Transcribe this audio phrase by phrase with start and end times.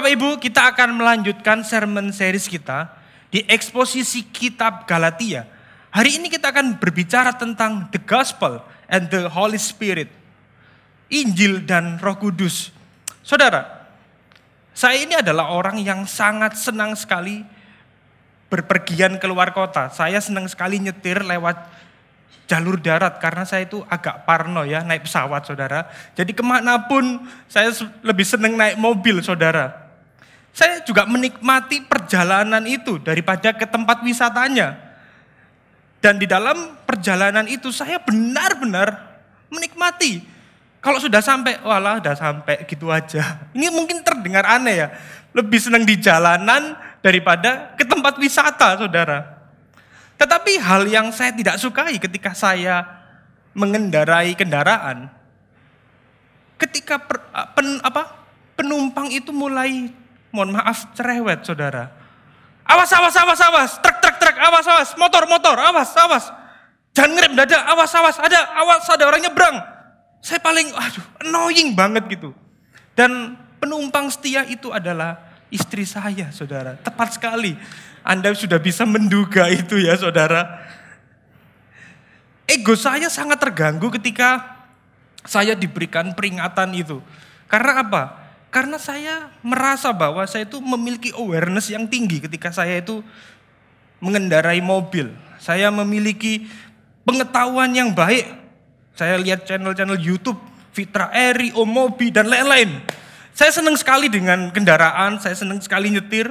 [0.00, 2.88] Bapak Ibu, kita akan melanjutkan sermon series kita
[3.28, 5.44] di eksposisi kitab Galatia.
[5.92, 10.08] Hari ini kita akan berbicara tentang the gospel and the Holy Spirit.
[11.12, 12.72] Injil dan Roh Kudus.
[13.20, 13.92] Saudara,
[14.72, 17.44] saya ini adalah orang yang sangat senang sekali
[18.48, 19.92] berpergian keluar kota.
[19.92, 21.60] Saya senang sekali nyetir lewat
[22.48, 25.92] jalur darat karena saya itu agak parno ya naik pesawat saudara.
[26.16, 27.20] Jadi ke mana pun
[27.52, 27.68] saya
[28.00, 29.89] lebih senang naik mobil saudara.
[30.50, 34.76] Saya juga menikmati perjalanan itu daripada ke tempat wisatanya.
[36.00, 39.20] Dan di dalam perjalanan itu saya benar-benar
[39.52, 40.24] menikmati.
[40.80, 43.20] Kalau sudah sampai, walah sudah sampai gitu aja.
[43.56, 44.88] Ini mungkin terdengar aneh ya.
[45.36, 46.74] Lebih senang di jalanan
[47.04, 49.40] daripada ke tempat wisata saudara.
[50.16, 52.84] Tetapi hal yang saya tidak sukai ketika saya
[53.56, 55.08] mengendarai kendaraan,
[56.60, 57.24] ketika per,
[57.56, 58.20] pen, apa,
[58.56, 59.88] penumpang itu mulai,
[60.30, 61.90] mohon maaf, cerewet saudara.
[62.66, 66.24] Awas, awas, awas, awas, truk, truk, truk, awas, awas, motor, motor, awas, awas.
[66.94, 69.56] Jangan ngerem, dada, awas, awas, ada, awas, ada orang nyebrang.
[70.22, 72.30] Saya paling, aduh, annoying banget gitu.
[72.94, 75.18] Dan penumpang setia itu adalah
[75.50, 76.78] istri saya, saudara.
[76.78, 77.58] Tepat sekali.
[78.06, 80.46] Anda sudah bisa menduga itu ya saudara.
[82.50, 84.58] Ego saya sangat terganggu ketika
[85.22, 86.98] saya diberikan peringatan itu.
[87.46, 88.02] Karena apa?
[88.50, 92.98] Karena saya merasa bahwa saya itu memiliki awareness yang tinggi ketika saya itu
[94.02, 95.14] mengendarai mobil.
[95.38, 96.50] Saya memiliki
[97.06, 98.26] pengetahuan yang baik.
[98.98, 100.36] Saya lihat channel-channel YouTube,
[100.74, 102.82] Fitra Eri, Omobi, dan lain-lain.
[103.32, 106.28] Saya senang sekali dengan kendaraan, saya senang sekali nyetir.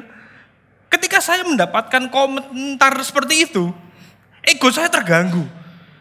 [0.91, 3.71] Ketika saya mendapatkan komentar seperti itu,
[4.43, 5.47] ego saya terganggu.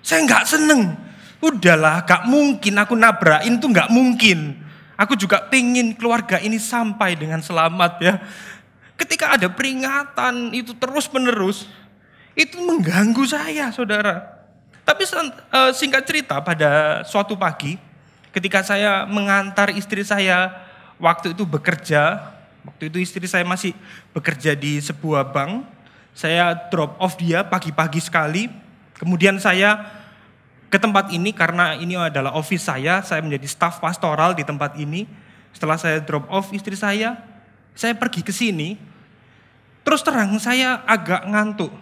[0.02, 0.98] Saya nggak seneng.
[1.38, 4.67] Udahlah, gak mungkin aku nabrakin tuh nggak mungkin.
[4.98, 8.18] Aku juga pengen keluarga ini sampai dengan selamat ya.
[8.98, 11.70] Ketika ada peringatan itu terus menerus,
[12.34, 14.42] itu mengganggu saya saudara.
[14.82, 17.78] Tapi eh, singkat cerita pada suatu pagi,
[18.34, 20.50] ketika saya mengantar istri saya
[20.98, 22.34] waktu itu bekerja
[22.68, 23.72] Waktu itu istri saya masih
[24.12, 25.64] bekerja di sebuah bank.
[26.12, 28.52] Saya drop off dia pagi-pagi sekali.
[29.00, 29.88] Kemudian saya
[30.68, 33.00] ke tempat ini karena ini adalah office saya.
[33.04, 35.08] Saya menjadi staf pastoral di tempat ini.
[35.52, 37.16] Setelah saya drop off istri saya,
[37.72, 38.76] saya pergi ke sini.
[39.82, 41.72] Terus terang saya agak ngantuk.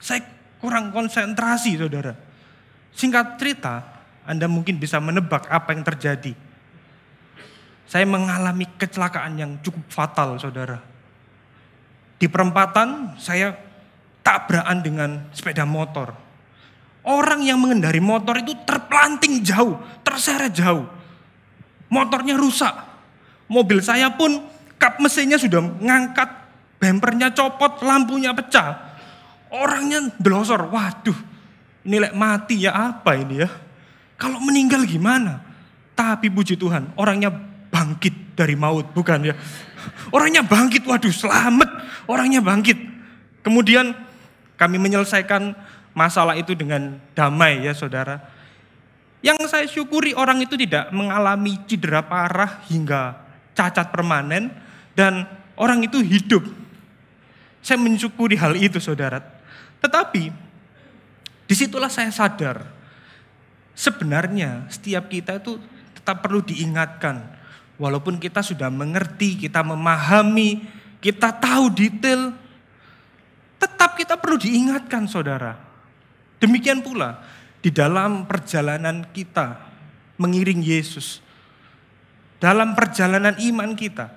[0.00, 0.24] Saya
[0.58, 2.16] kurang konsentrasi saudara.
[2.96, 3.84] Singkat cerita,
[4.24, 6.32] Anda mungkin bisa menebak apa yang terjadi
[7.90, 10.78] saya mengalami kecelakaan yang cukup fatal, saudara.
[12.22, 13.50] Di perempatan, saya
[14.22, 16.14] tabrakan dengan sepeda motor.
[17.00, 20.84] Orang yang mengendari motor itu terpelanting jauh, terseret jauh.
[21.88, 22.72] Motornya rusak.
[23.50, 24.46] Mobil saya pun
[24.76, 26.28] kap mesinnya sudah ngangkat,
[26.78, 28.92] bempernya copot, lampunya pecah.
[29.50, 31.30] Orangnya delosor, waduh
[31.80, 33.48] ini lek mati ya apa ini ya.
[34.20, 35.40] Kalau meninggal gimana?
[35.96, 37.32] Tapi puji Tuhan, orangnya
[37.72, 39.34] bangkit dari maut, bukan ya.
[40.12, 41.68] Orangnya bangkit, waduh selamat,
[42.04, 42.76] orangnya bangkit.
[43.40, 43.96] Kemudian
[44.60, 45.56] kami menyelesaikan
[45.96, 48.20] masalah itu dengan damai ya saudara.
[49.20, 53.20] Yang saya syukuri orang itu tidak mengalami cedera parah hingga
[53.52, 54.48] cacat permanen
[54.96, 55.28] dan
[55.60, 56.44] orang itu hidup.
[57.60, 59.20] Saya mensyukuri hal itu saudara.
[59.84, 60.32] Tetapi
[61.44, 62.64] di situlah saya sadar
[63.76, 65.60] sebenarnya setiap kita itu
[65.92, 67.40] tetap perlu diingatkan
[67.80, 70.68] Walaupun kita sudah mengerti, kita memahami,
[71.00, 72.36] kita tahu detail,
[73.56, 75.56] tetap kita perlu diingatkan saudara.
[76.40, 77.20] Demikian pula
[77.60, 79.60] di dalam perjalanan kita
[80.16, 81.20] mengiring Yesus.
[82.40, 84.08] Dalam perjalanan iman kita,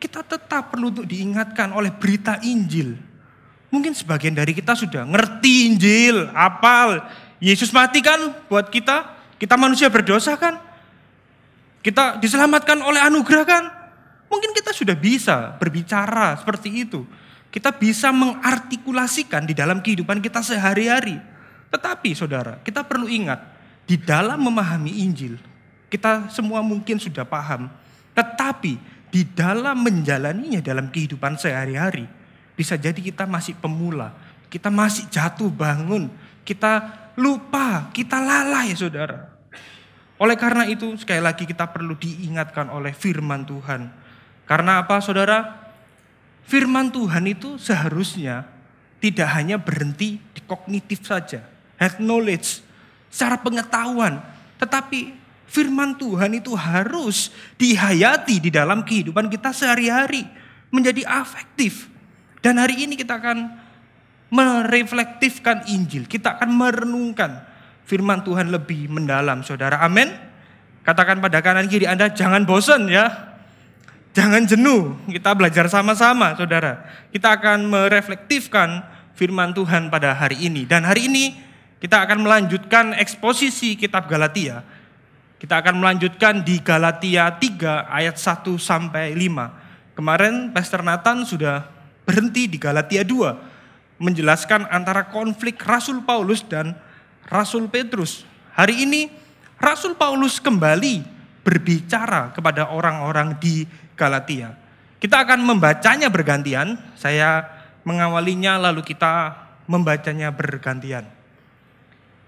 [0.00, 2.96] kita tetap perlu untuk diingatkan oleh berita Injil.
[3.68, 7.04] Mungkin sebagian dari kita sudah ngerti Injil, apal.
[7.36, 9.04] Yesus mati kan buat kita,
[9.36, 10.56] kita manusia berdosa kan.
[11.84, 13.64] Kita diselamatkan oleh anugerah kan?
[14.32, 17.04] Mungkin kita sudah bisa berbicara seperti itu.
[17.56, 21.16] Kita bisa mengartikulasikan di dalam kehidupan kita sehari-hari.
[21.72, 23.40] Tetapi saudara, kita perlu ingat,
[23.88, 25.40] di dalam memahami Injil,
[25.88, 27.72] kita semua mungkin sudah paham.
[28.12, 28.76] Tetapi
[29.08, 32.04] di dalam menjalaninya dalam kehidupan sehari-hari,
[32.52, 34.12] bisa jadi kita masih pemula.
[34.52, 36.12] Kita masih jatuh bangun.
[36.44, 39.32] Kita lupa, kita lalai saudara.
[40.20, 43.88] Oleh karena itu sekali lagi kita perlu diingatkan oleh firman Tuhan.
[44.44, 45.65] Karena apa saudara?
[46.46, 48.46] Firman Tuhan itu seharusnya
[49.02, 51.42] tidak hanya berhenti di kognitif saja.
[51.76, 52.62] Head knowledge,
[53.10, 54.22] secara pengetahuan.
[54.56, 60.26] Tetapi Firman Tuhan itu harus dihayati di dalam kehidupan kita sehari-hari.
[60.74, 61.86] Menjadi afektif.
[62.42, 63.54] Dan hari ini kita akan
[64.30, 66.10] mereflektifkan Injil.
[66.10, 67.46] Kita akan merenungkan
[67.86, 69.78] firman Tuhan lebih mendalam saudara.
[69.86, 70.10] Amin.
[70.82, 73.35] Katakan pada kanan kiri Anda jangan bosan ya.
[74.16, 76.88] Jangan jenuh, kita belajar sama-sama saudara.
[77.12, 78.80] Kita akan mereflektifkan
[79.12, 80.64] firman Tuhan pada hari ini.
[80.64, 81.36] Dan hari ini
[81.84, 84.64] kita akan melanjutkan eksposisi kitab Galatia.
[85.36, 89.92] Kita akan melanjutkan di Galatia 3 ayat 1 sampai 5.
[89.92, 91.68] Kemarin Pastor Nathan sudah
[92.08, 96.72] berhenti di Galatia 2 menjelaskan antara konflik Rasul Paulus dan
[97.28, 98.24] Rasul Petrus.
[98.56, 99.12] Hari ini
[99.60, 101.04] Rasul Paulus kembali
[101.44, 104.54] berbicara kepada orang-orang di Galatia.
[105.00, 107.44] Kita akan membacanya bergantian, saya
[107.82, 109.34] mengawalinya lalu kita
[109.66, 111.08] membacanya bergantian.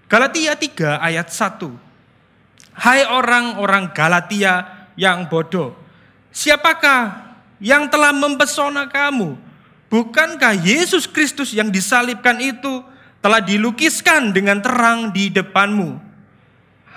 [0.09, 1.69] Galatia 3 ayat 1.
[2.79, 4.65] Hai orang-orang Galatia
[4.97, 5.77] yang bodoh,
[6.33, 7.29] siapakah
[7.61, 9.37] yang telah mempesona kamu?
[9.89, 12.81] Bukankah Yesus Kristus yang disalibkan itu
[13.19, 16.08] telah dilukiskan dengan terang di depanmu?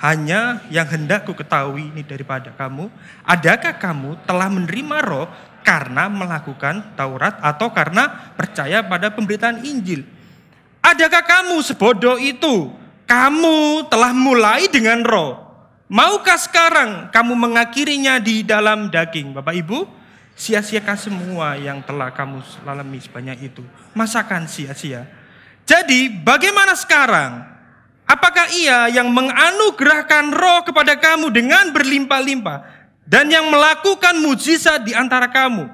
[0.02, 2.90] Hanya yang hendak ku ketahui ini daripada kamu,
[3.22, 5.30] adakah kamu telah menerima roh
[5.62, 10.02] karena melakukan Taurat atau karena percaya pada pemberitaan Injil?
[10.82, 12.74] Adakah kamu sebodoh itu?
[13.06, 15.38] Kamu telah mulai dengan roh.
[15.86, 19.38] Maukah sekarang kamu mengakhirinya di dalam daging?
[19.38, 19.86] Bapak Ibu,
[20.34, 23.62] sia-siakan semua yang telah kamu lalami sebanyak itu.
[23.94, 25.06] Masakan sia-sia.
[25.62, 27.51] Jadi bagaimana sekarang?
[28.12, 32.60] Apakah ia yang menganugerahkan roh kepada kamu dengan berlimpah-limpah
[33.08, 35.64] dan yang melakukan mujizat di antara kamu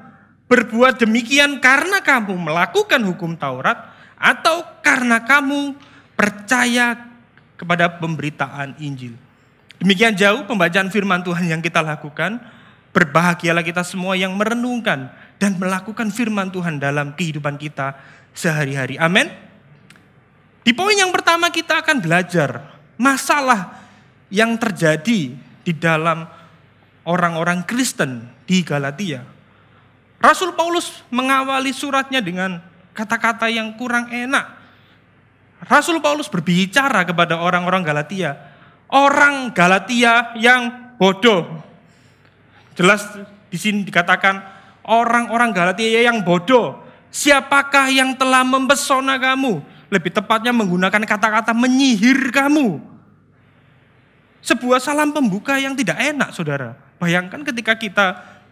[0.46, 5.74] berbuat demikian karena kamu melakukan hukum Taurat atau karena kamu
[6.14, 7.10] percaya
[7.58, 9.18] kepada pemberitaan Injil.
[9.82, 12.38] Demikian jauh pembacaan firman Tuhan yang kita lakukan.
[12.94, 15.10] Berbahagialah kita semua yang merenungkan
[15.42, 17.98] dan melakukan firman Tuhan dalam kehidupan kita
[18.30, 18.94] sehari-hari.
[18.94, 19.47] Amin.
[20.68, 23.80] Di poin yang pertama kita akan belajar masalah
[24.28, 25.32] yang terjadi
[25.64, 26.28] di dalam
[27.08, 29.24] orang-orang Kristen di Galatia.
[30.20, 32.60] Rasul Paulus mengawali suratnya dengan
[32.92, 34.44] kata-kata yang kurang enak.
[35.72, 38.36] Rasul Paulus berbicara kepada orang-orang Galatia,
[38.92, 41.64] orang Galatia yang bodoh.
[42.76, 43.08] Jelas
[43.48, 44.44] di sini dikatakan
[44.84, 46.84] orang-orang Galatia yang bodoh.
[47.08, 49.77] Siapakah yang telah mempesona kamu?
[49.88, 52.80] Lebih tepatnya menggunakan kata-kata menyihir kamu.
[54.44, 56.78] Sebuah salam pembuka yang tidak enak, saudara.
[57.00, 58.06] Bayangkan ketika kita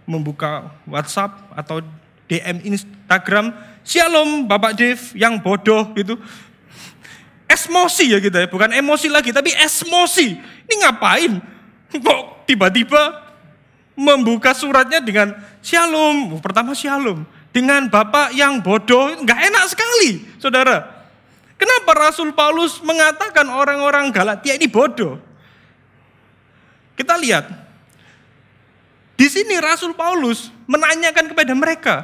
[0.08, 1.82] membuka WhatsApp atau
[2.26, 3.54] DM Instagram,
[3.86, 6.18] Shalom Bapak Dev yang bodoh gitu.
[7.46, 10.34] Esmosi ya kita ya, bukan emosi lagi, tapi esmosi.
[10.66, 11.38] Ini ngapain?
[11.94, 13.22] Kok tiba-tiba
[13.94, 17.22] membuka suratnya dengan Shalom, pertama Shalom.
[17.54, 20.95] Dengan Bapak yang bodoh, nggak enak sekali, saudara.
[21.56, 25.16] Kenapa Rasul Paulus mengatakan orang-orang Galatia ini bodoh?
[26.96, 27.48] Kita lihat.
[29.16, 31.94] Di sini Rasul Paulus menanyakan kepada mereka,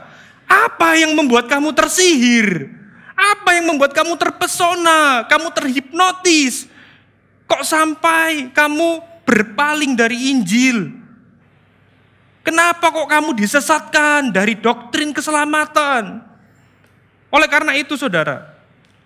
[0.49, 2.69] apa yang membuat kamu tersihir?
[3.13, 6.69] Apa yang membuat kamu terpesona, kamu terhipnotis?
[7.45, 10.89] Kok sampai kamu berpaling dari Injil?
[12.43, 16.25] Kenapa kok kamu disesatkan dari doktrin keselamatan?
[17.33, 18.52] Oleh karena itu saudara,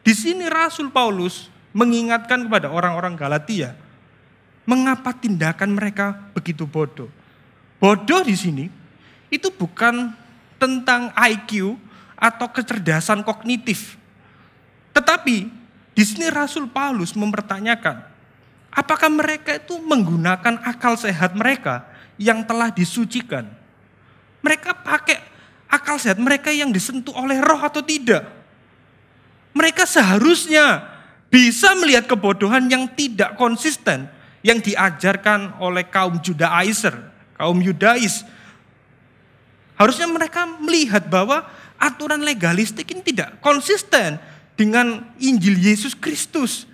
[0.06, 3.75] di sini Rasul Paulus mengingatkan kepada orang-orang Galatia,
[4.62, 7.10] mengapa tindakan mereka begitu bodoh.
[7.82, 8.70] Bodoh di sini
[9.34, 10.14] itu bukan
[10.62, 11.75] tentang IQ
[12.14, 13.98] atau kecerdasan kognitif.
[14.94, 15.50] Tetapi
[15.90, 18.06] di sini Rasul Paulus mempertanyakan,
[18.70, 21.82] apakah mereka itu menggunakan akal sehat mereka
[22.14, 23.50] yang telah disucikan?
[24.38, 25.18] Mereka pakai
[25.66, 28.45] akal sehat mereka yang disentuh oleh roh atau tidak?
[29.56, 30.84] Mereka seharusnya
[31.32, 34.12] bisa melihat kebodohan yang tidak konsisten
[34.44, 36.92] yang diajarkan oleh kaum Judaizer,
[37.34, 38.22] kaum Yudais.
[39.75, 41.48] Harusnya mereka melihat bahwa
[41.80, 44.20] aturan legalistik ini tidak konsisten
[44.54, 46.68] dengan Injil Yesus Kristus.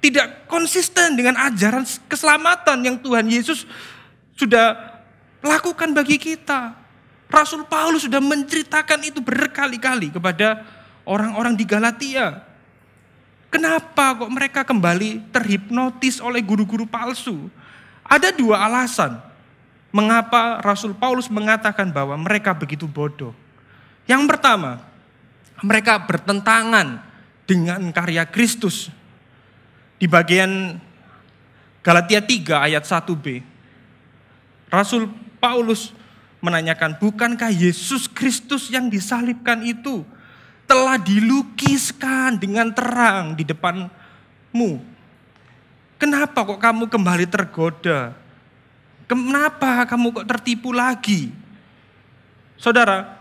[0.00, 3.64] Tidak konsisten dengan ajaran keselamatan yang Tuhan Yesus
[4.36, 4.76] sudah
[5.40, 6.76] lakukan bagi kita.
[7.26, 10.62] Rasul Paulus sudah menceritakan itu berkali-kali kepada
[11.06, 12.42] orang-orang di Galatia.
[13.48, 17.48] Kenapa kok mereka kembali terhipnotis oleh guru-guru palsu?
[18.04, 19.16] Ada dua alasan
[19.94, 23.32] mengapa Rasul Paulus mengatakan bahwa mereka begitu bodoh.
[24.04, 24.82] Yang pertama,
[25.64, 27.00] mereka bertentangan
[27.48, 28.92] dengan karya Kristus.
[29.96, 30.76] Di bagian
[31.80, 33.40] Galatia 3 ayat 1b.
[34.68, 35.08] Rasul
[35.40, 35.96] Paulus
[36.44, 40.04] menanyakan, bukankah Yesus Kristus yang disalibkan itu
[40.66, 44.82] telah dilukiskan dengan terang di depanmu?
[45.96, 48.12] Kenapa kok kamu kembali tergoda?
[49.06, 51.32] Kenapa kamu kok tertipu lagi?
[52.58, 53.16] Saudara,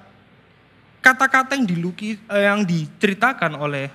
[0.99, 3.93] kata-kata yang eh, yang diceritakan oleh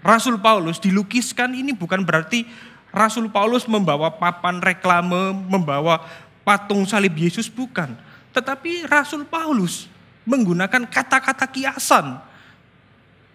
[0.00, 2.48] Rasul Paulus dilukiskan ini bukan berarti
[2.90, 6.02] Rasul Paulus membawa papan reklame, membawa
[6.42, 7.94] patung salib Yesus bukan,
[8.34, 9.86] tetapi Rasul Paulus
[10.24, 12.18] menggunakan kata-kata kiasan,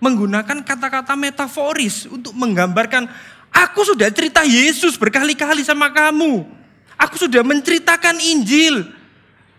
[0.05, 3.09] menggunakan kata-kata metaforis untuk menggambarkan
[3.49, 6.45] aku sudah cerita Yesus berkali-kali sama kamu.
[7.01, 8.85] Aku sudah menceritakan Injil.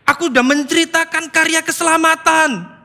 [0.06, 2.78] Aku sudah menceritakan karya keselamatan.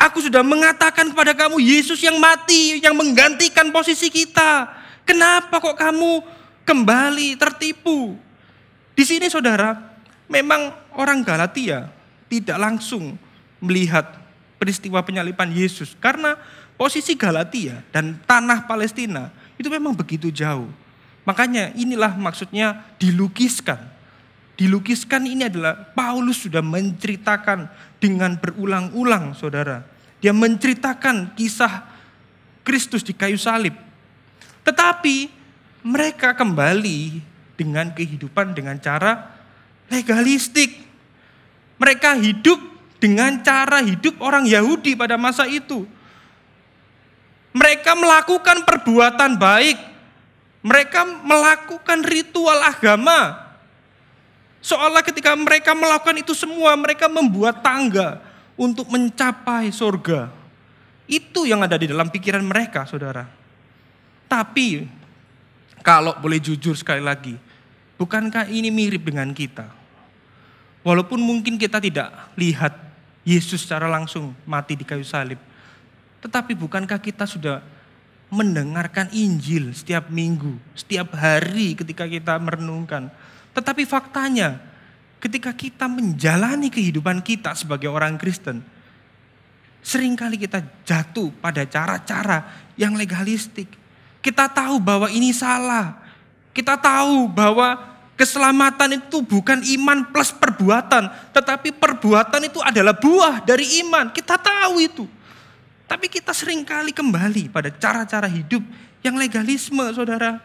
[0.00, 4.66] Aku sudah mengatakan kepada kamu Yesus yang mati, yang menggantikan posisi kita.
[5.04, 6.24] Kenapa kok kamu
[6.64, 8.16] kembali tertipu?
[8.96, 9.76] Di sini saudara,
[10.26, 11.92] memang orang Galatia
[12.32, 13.14] tidak langsung
[13.60, 14.23] melihat
[14.64, 15.92] peristiwa penyalipan Yesus.
[16.00, 16.40] Karena
[16.80, 19.28] posisi Galatia dan tanah Palestina
[19.60, 20.72] itu memang begitu jauh.
[21.28, 23.76] Makanya inilah maksudnya dilukiskan.
[24.56, 27.68] Dilukiskan ini adalah Paulus sudah menceritakan
[28.00, 29.84] dengan berulang-ulang saudara.
[30.24, 31.84] Dia menceritakan kisah
[32.64, 33.76] Kristus di kayu salib.
[34.64, 35.28] Tetapi
[35.84, 37.20] mereka kembali
[37.60, 39.28] dengan kehidupan dengan cara
[39.92, 40.80] legalistik.
[41.76, 45.84] Mereka hidup dengan cara hidup orang Yahudi pada masa itu.
[47.54, 49.78] Mereka melakukan perbuatan baik,
[50.64, 53.46] mereka melakukan ritual agama.
[54.64, 58.18] Seolah ketika mereka melakukan itu semua, mereka membuat tangga
[58.56, 60.32] untuk mencapai surga.
[61.04, 63.28] Itu yang ada di dalam pikiran mereka, saudara.
[64.24, 64.88] Tapi,
[65.84, 67.36] kalau boleh jujur sekali lagi,
[68.00, 69.83] bukankah ini mirip dengan kita?
[70.84, 72.76] Walaupun mungkin kita tidak lihat
[73.24, 75.40] Yesus secara langsung mati di kayu salib,
[76.20, 77.64] tetapi bukankah kita sudah
[78.28, 83.08] mendengarkan Injil setiap minggu, setiap hari ketika kita merenungkan.
[83.56, 84.60] Tetapi faktanya,
[85.22, 88.60] ketika kita menjalani kehidupan kita sebagai orang Kristen,
[89.80, 92.44] sering kali kita jatuh pada cara-cara
[92.76, 93.70] yang legalistik.
[94.20, 96.00] Kita tahu bahwa ini salah.
[96.56, 103.82] Kita tahu bahwa keselamatan itu bukan iman plus perbuatan, tetapi perbuatan itu adalah buah dari
[103.86, 104.10] iman.
[104.10, 105.04] Kita tahu itu.
[105.84, 108.64] Tapi kita sering kali kembali pada cara-cara hidup
[109.04, 110.40] yang legalisme, saudara.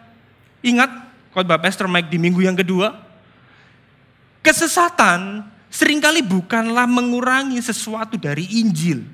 [0.60, 0.92] Ingat
[1.32, 2.92] khotbah Pastor Mike di minggu yang kedua?
[4.44, 9.06] Kesesatan sering kali bukanlah mengurangi sesuatu dari Injil.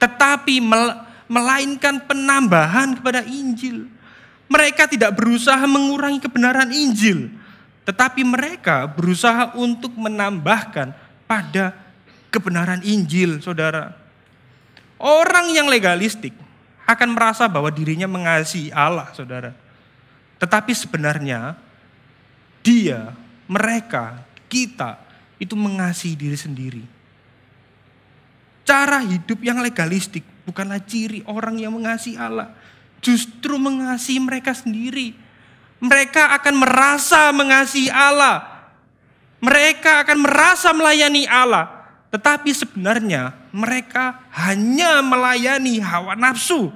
[0.00, 0.62] Tetapi
[1.28, 3.90] melainkan penambahan kepada Injil.
[4.48, 7.28] Mereka tidak berusaha mengurangi kebenaran Injil.
[7.88, 10.92] Tetapi mereka berusaha untuk menambahkan
[11.24, 11.72] pada
[12.28, 13.96] kebenaran Injil, saudara.
[15.00, 16.36] Orang yang legalistik
[16.84, 19.56] akan merasa bahwa dirinya mengasihi Allah, saudara.
[20.36, 21.56] Tetapi sebenarnya
[22.60, 23.16] dia,
[23.48, 24.20] mereka,
[24.52, 25.00] kita
[25.40, 26.84] itu mengasihi diri sendiri.
[28.68, 32.52] Cara hidup yang legalistik bukanlah ciri orang yang mengasihi Allah.
[33.00, 35.16] Justru mengasihi mereka sendiri.
[35.78, 38.42] Mereka akan merasa mengasihi Allah.
[39.38, 41.70] Mereka akan merasa melayani Allah.
[42.08, 46.72] Tetapi sebenarnya mereka hanya melayani hawa nafsu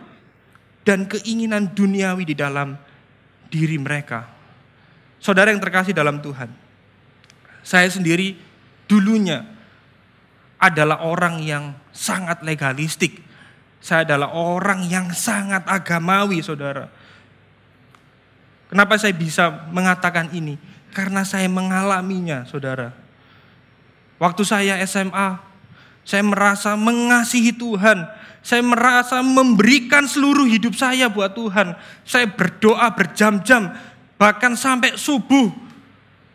[0.84, 2.76] dan keinginan duniawi di dalam
[3.48, 4.28] diri mereka.
[5.22, 6.50] Saudara yang terkasih dalam Tuhan,
[7.62, 8.34] saya sendiri
[8.90, 9.46] dulunya
[10.62, 13.22] adalah orang yang sangat legalistik.
[13.82, 16.86] Saya adalah orang yang sangat agamawi, saudara.
[18.72, 20.56] Kenapa saya bisa mengatakan ini?
[20.96, 22.96] Karena saya mengalaminya, saudara.
[24.16, 25.36] Waktu saya SMA,
[26.08, 28.08] saya merasa mengasihi Tuhan.
[28.40, 31.76] Saya merasa memberikan seluruh hidup saya buat Tuhan.
[32.08, 33.76] Saya berdoa berjam-jam,
[34.16, 35.52] bahkan sampai subuh.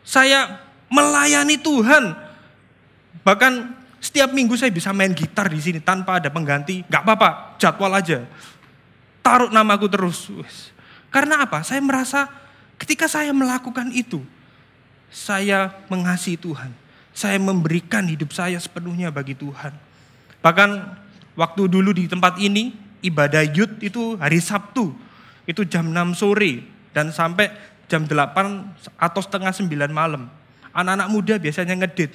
[0.06, 0.62] Saya
[0.94, 2.13] melayani Tuhan.
[3.25, 3.53] Bahkan
[3.98, 6.86] setiap minggu saya bisa main gitar di sini tanpa ada pengganti.
[6.86, 8.29] Gak apa-apa, jadwal aja.
[9.25, 10.29] Taruh namaku terus.
[11.10, 11.64] Karena apa?
[11.64, 12.28] Saya merasa
[12.78, 14.22] ketika saya melakukan itu,
[15.08, 16.72] saya mengasihi Tuhan
[17.18, 19.74] saya memberikan hidup saya sepenuhnya bagi Tuhan.
[20.46, 20.70] Bahkan
[21.34, 24.94] waktu dulu di tempat ini, ibadah yud itu hari Sabtu.
[25.50, 26.62] Itu jam 6 sore
[26.94, 27.50] dan sampai
[27.90, 30.30] jam 8 atau setengah 9 malam.
[30.70, 32.14] Anak-anak muda biasanya ngedit.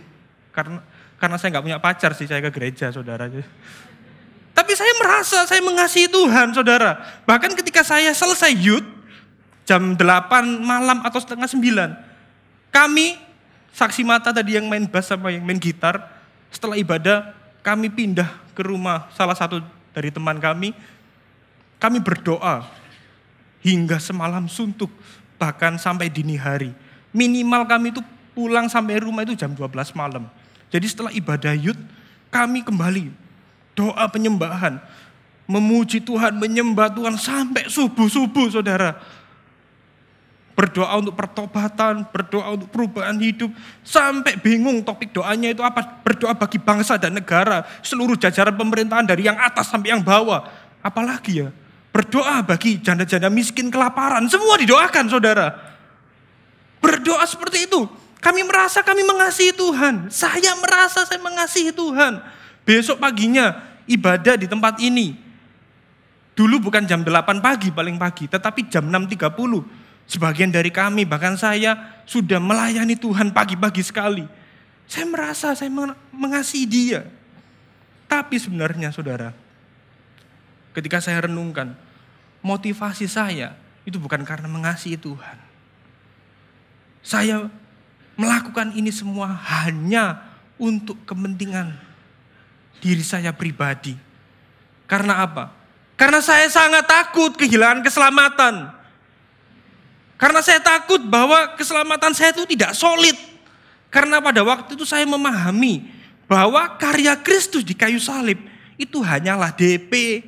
[0.54, 0.78] Karena
[1.18, 3.26] karena saya nggak punya pacar sih saya ke gereja saudara.
[4.52, 7.00] Tapi saya merasa saya mengasihi Tuhan saudara.
[7.24, 8.84] Bahkan ketika saya selesai yud,
[9.64, 12.72] jam 8 malam atau setengah 9.
[12.72, 13.16] Kami,
[13.72, 16.04] saksi mata tadi yang main bass sama yang main gitar,
[16.52, 17.32] setelah ibadah
[17.64, 19.64] kami pindah ke rumah salah satu
[19.96, 20.76] dari teman kami,
[21.80, 22.68] kami berdoa
[23.64, 24.92] hingga semalam suntuk,
[25.40, 26.76] bahkan sampai dini hari.
[27.12, 28.04] Minimal kami itu
[28.36, 30.28] pulang sampai rumah itu jam 12 malam.
[30.72, 31.76] Jadi setelah ibadah yud,
[32.32, 33.21] kami kembali
[33.72, 34.80] doa penyembahan,
[35.48, 38.96] memuji Tuhan, menyembah Tuhan sampai subuh-subuh saudara.
[40.52, 43.48] Berdoa untuk pertobatan, berdoa untuk perubahan hidup.
[43.80, 46.04] Sampai bingung topik doanya itu apa.
[46.04, 47.64] Berdoa bagi bangsa dan negara.
[47.80, 50.44] Seluruh jajaran pemerintahan dari yang atas sampai yang bawah.
[50.84, 51.48] Apalagi ya.
[51.88, 54.28] Berdoa bagi janda-janda miskin kelaparan.
[54.28, 55.56] Semua didoakan saudara.
[56.84, 57.88] Berdoa seperti itu.
[58.20, 60.12] Kami merasa kami mengasihi Tuhan.
[60.12, 62.20] Saya merasa saya mengasihi Tuhan.
[62.62, 65.18] Besok paginya ibadah di tempat ini.
[66.32, 72.02] Dulu bukan jam 8 pagi paling pagi, tetapi jam 6.30 Sebagian dari kami, bahkan saya
[72.04, 74.26] sudah melayani Tuhan pagi-pagi sekali.
[74.84, 75.70] Saya merasa saya
[76.12, 77.06] mengasihi dia.
[78.10, 79.32] Tapi sebenarnya saudara,
[80.76, 81.72] ketika saya renungkan,
[82.44, 83.56] motivasi saya
[83.88, 85.38] itu bukan karena mengasihi Tuhan.
[87.00, 87.48] Saya
[88.20, 90.28] melakukan ini semua hanya
[90.60, 91.72] untuk kepentingan
[92.82, 93.94] diri saya pribadi.
[94.90, 95.54] Karena apa?
[95.94, 98.74] Karena saya sangat takut kehilangan keselamatan.
[100.18, 103.14] Karena saya takut bahwa keselamatan saya itu tidak solid.
[103.86, 105.86] Karena pada waktu itu saya memahami
[106.26, 108.42] bahwa karya Kristus di kayu salib
[108.74, 110.26] itu hanyalah DP.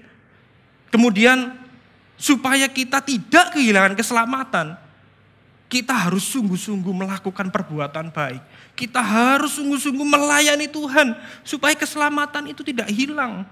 [0.95, 1.59] Kemudian
[2.15, 4.79] supaya kita tidak kehilangan keselamatan,
[5.75, 8.39] kita harus sungguh-sungguh melakukan perbuatan baik.
[8.79, 13.43] Kita harus sungguh-sungguh melayani Tuhan supaya keselamatan itu tidak hilang.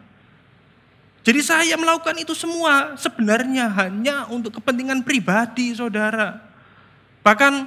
[1.27, 6.39] Jadi saya melakukan itu semua sebenarnya hanya untuk kepentingan pribadi saudara.
[7.27, 7.67] Bahkan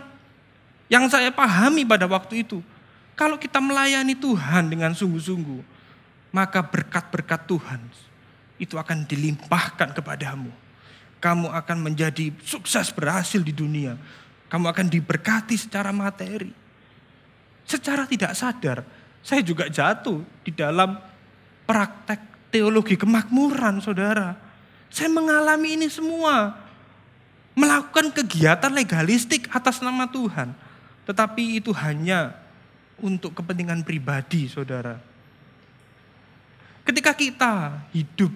[0.88, 2.64] yang saya pahami pada waktu itu,
[3.20, 5.68] kalau kita melayani Tuhan dengan sungguh-sungguh,
[6.32, 7.84] maka berkat-berkat Tuhan
[8.56, 10.48] itu akan dilimpahkan kepadamu.
[11.20, 14.00] Kamu akan menjadi sukses berhasil di dunia.
[14.46, 16.54] Kamu akan diberkati secara materi.
[17.66, 18.86] Secara tidak sadar,
[19.26, 21.02] saya juga jatuh di dalam
[21.66, 22.22] praktek
[22.54, 24.38] teologi kemakmuran, saudara.
[24.94, 26.62] Saya mengalami ini semua.
[27.58, 30.54] Melakukan kegiatan legalistik atas nama Tuhan.
[31.10, 32.38] Tetapi itu hanya
[33.02, 35.00] untuk kepentingan pribadi, saudara.
[36.86, 37.54] Ketika kita
[37.98, 38.30] hidup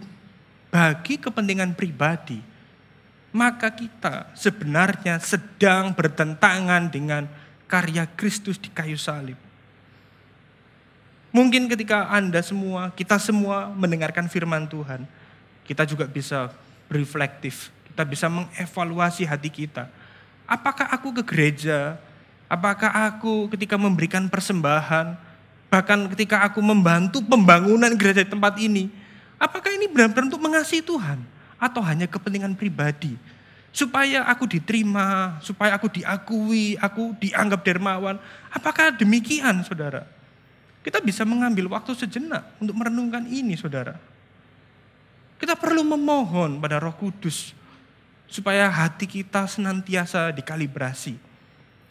[0.74, 2.42] bagi kepentingan pribadi,
[3.30, 7.30] maka kita sebenarnya sedang bertentangan dengan
[7.70, 9.38] karya Kristus di kayu salib.
[11.30, 15.06] Mungkin ketika Anda semua, kita semua mendengarkan firman Tuhan,
[15.62, 16.50] kita juga bisa
[16.90, 19.86] bereflektif, kita bisa mengevaluasi hati kita.
[20.50, 22.02] Apakah aku ke gereja?
[22.50, 25.14] Apakah aku ketika memberikan persembahan,
[25.70, 28.90] bahkan ketika aku membantu pembangunan gereja di tempat ini,
[29.38, 33.14] apakah ini benar-benar untuk mengasihi Tuhan atau hanya kepentingan pribadi?
[33.70, 38.18] Supaya aku diterima, supaya aku diakui, aku dianggap dermawan.
[38.50, 40.10] Apakah demikian, saudara?
[40.82, 44.00] Kita bisa mengambil waktu sejenak untuk merenungkan ini, saudara.
[45.38, 47.54] Kita perlu memohon pada Roh Kudus
[48.26, 51.18] supaya hati kita senantiasa dikalibrasi.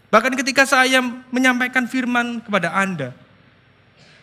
[0.09, 3.13] Bahkan ketika saya menyampaikan firman kepada Anda,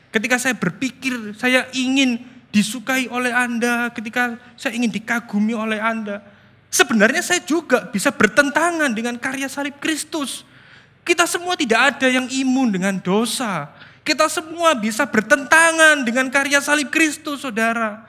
[0.10, 6.23] ketika saya berpikir saya ingin disukai oleh Anda, ketika saya ingin dikagumi oleh Anda,
[6.71, 10.47] sebenarnya saya juga bisa bertentangan dengan karya salib Kristus.
[11.03, 13.75] Kita semua tidak ada yang imun dengan dosa.
[14.07, 18.07] Kita semua bisa bertentangan dengan karya salib Kristus, saudara.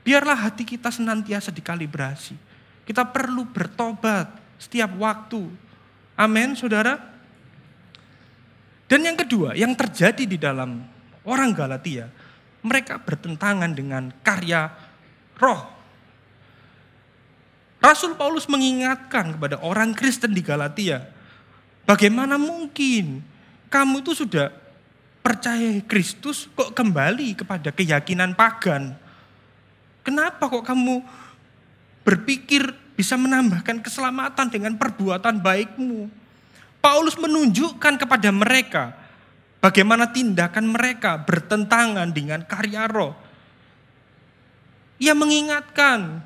[0.00, 2.40] Biarlah hati kita senantiasa dikalibrasi.
[2.88, 5.44] Kita perlu bertobat setiap waktu.
[6.16, 6.96] Amin, saudara.
[8.88, 10.80] Dan yang kedua, yang terjadi di dalam
[11.28, 12.23] orang Galatia,
[12.64, 14.72] mereka bertentangan dengan karya
[15.36, 15.68] roh.
[17.84, 21.04] Rasul Paulus mengingatkan kepada orang Kristen di Galatia,
[21.84, 23.20] bagaimana mungkin
[23.68, 24.48] kamu itu sudah
[25.20, 28.96] percaya Kristus kok kembali kepada keyakinan pagan?
[30.00, 31.04] Kenapa kok kamu
[32.08, 36.08] berpikir bisa menambahkan keselamatan dengan perbuatan baikmu?
[36.80, 39.03] Paulus menunjukkan kepada mereka
[39.64, 43.16] bagaimana tindakan mereka bertentangan dengan karya roh.
[45.00, 46.20] Ia mengingatkan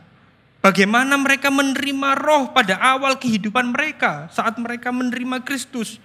[0.59, 6.03] bagaimana mereka menerima roh pada awal kehidupan mereka saat mereka menerima Kristus.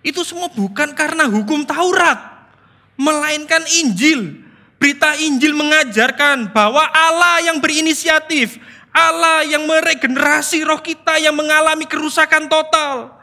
[0.00, 2.48] Itu semua bukan karena hukum Taurat,
[2.96, 4.48] melainkan Injil.
[4.80, 8.56] Berita Injil mengajarkan bahwa Allah yang berinisiatif,
[8.88, 13.19] Allah yang meregenerasi roh kita yang mengalami kerusakan total.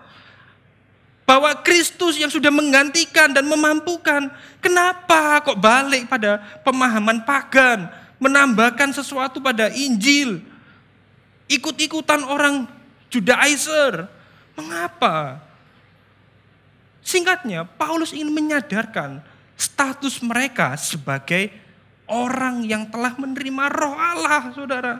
[1.28, 4.32] Bahwa Kristus yang sudah menggantikan dan memampukan.
[4.63, 7.92] Kenapa kok balik pada pemahaman pagan?
[8.16, 10.40] Menambahkan sesuatu pada Injil.
[11.52, 12.63] Ikut-ikutan orang
[13.12, 14.08] Judaizer.
[14.56, 15.44] Mengapa?
[17.04, 19.20] Singkatnya, Paulus ingin menyadarkan
[19.56, 21.52] status mereka sebagai
[22.08, 25.00] orang yang telah menerima roh Allah, saudara.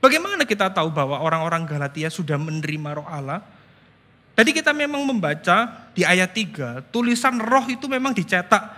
[0.00, 3.44] Bagaimana kita tahu bahwa orang-orang Galatia sudah menerima roh Allah?
[4.42, 8.74] Tadi kita memang membaca di ayat 3, tulisan roh itu memang dicetak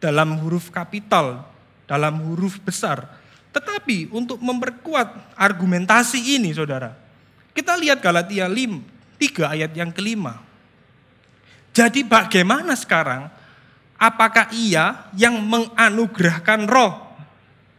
[0.00, 1.44] dalam huruf kapital,
[1.84, 3.04] dalam huruf besar.
[3.52, 6.96] Tetapi untuk memperkuat argumentasi ini saudara,
[7.52, 10.40] kita lihat Galatia 5, 3 ayat yang kelima.
[11.76, 13.28] Jadi bagaimana sekarang?
[14.00, 17.20] Apakah ia yang menganugerahkan roh?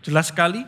[0.06, 0.62] Jelas sekali,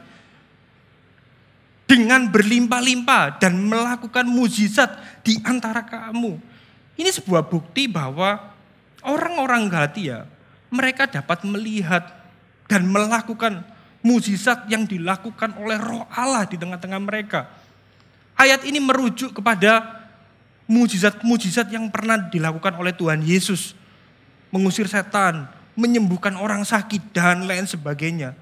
[1.89, 4.93] dengan berlimpah-limpah dan melakukan mujizat
[5.25, 6.37] di antara kamu.
[6.93, 8.53] Ini sebuah bukti bahwa
[9.01, 10.29] orang-orang Galatia
[10.69, 12.05] mereka dapat melihat
[12.69, 13.65] dan melakukan
[14.05, 17.49] mujizat yang dilakukan oleh Roh Allah di tengah-tengah mereka.
[18.37, 20.05] Ayat ini merujuk kepada
[20.69, 23.73] mujizat-mujizat yang pernah dilakukan oleh Tuhan Yesus.
[24.53, 28.37] Mengusir setan, menyembuhkan orang sakit dan lain sebagainya.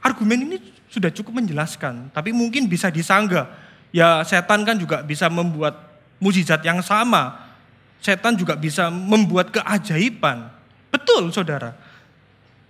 [0.00, 3.50] Argumen ini sudah cukup menjelaskan, tapi mungkin bisa disanggah.
[3.90, 5.74] Ya setan kan juga bisa membuat
[6.22, 7.50] mujizat yang sama.
[7.98, 10.54] Setan juga bisa membuat keajaiban.
[10.94, 11.74] Betul saudara.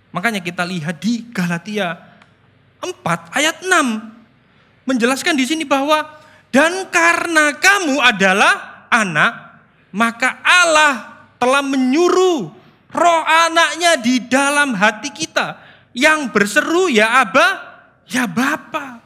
[0.09, 2.01] Makanya kita lihat di Galatia
[2.81, 4.89] 4 ayat 6.
[4.89, 6.01] Menjelaskan di sini bahwa
[6.49, 9.59] dan karena kamu adalah anak,
[9.93, 12.41] maka Allah telah menyuruh
[12.89, 15.59] roh anaknya di dalam hati kita
[15.91, 17.74] yang berseru ya Abah
[18.05, 19.01] Ya Bapa,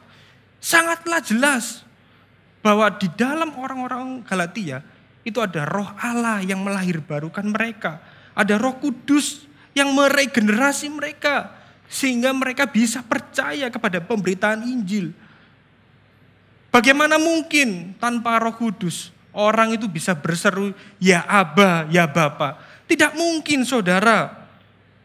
[0.60, 1.84] sangatlah jelas
[2.60, 4.84] bahwa di dalam orang-orang Galatia
[5.24, 8.00] itu ada roh Allah yang melahirbarukan mereka.
[8.36, 11.56] Ada roh kudus yang meregenerasi mereka.
[11.90, 15.10] Sehingga mereka bisa percaya kepada pemberitaan Injil.
[16.70, 20.70] Bagaimana mungkin tanpa roh kudus orang itu bisa berseru
[21.02, 22.58] ya Aba, ya Bapa.
[22.86, 24.46] Tidak mungkin saudara.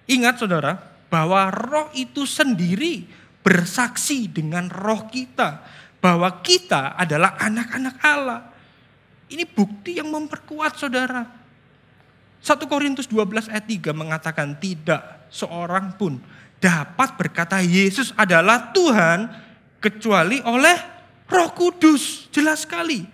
[0.05, 0.77] Ingat saudara
[1.09, 3.09] bahwa roh itu sendiri
[3.45, 5.61] bersaksi dengan roh kita
[6.01, 8.41] bahwa kita adalah anak-anak Allah.
[9.29, 11.21] Ini bukti yang memperkuat saudara.
[12.41, 16.17] 1 Korintus 12 ayat 3 mengatakan tidak seorang pun
[16.57, 19.29] dapat berkata Yesus adalah Tuhan
[19.77, 20.77] kecuali oleh
[21.29, 22.29] Roh Kudus.
[22.33, 23.05] Jelas sekali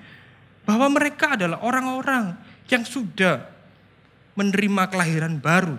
[0.64, 2.36] bahwa mereka adalah orang-orang
[2.72, 3.44] yang sudah
[4.36, 5.76] menerima kelahiran baru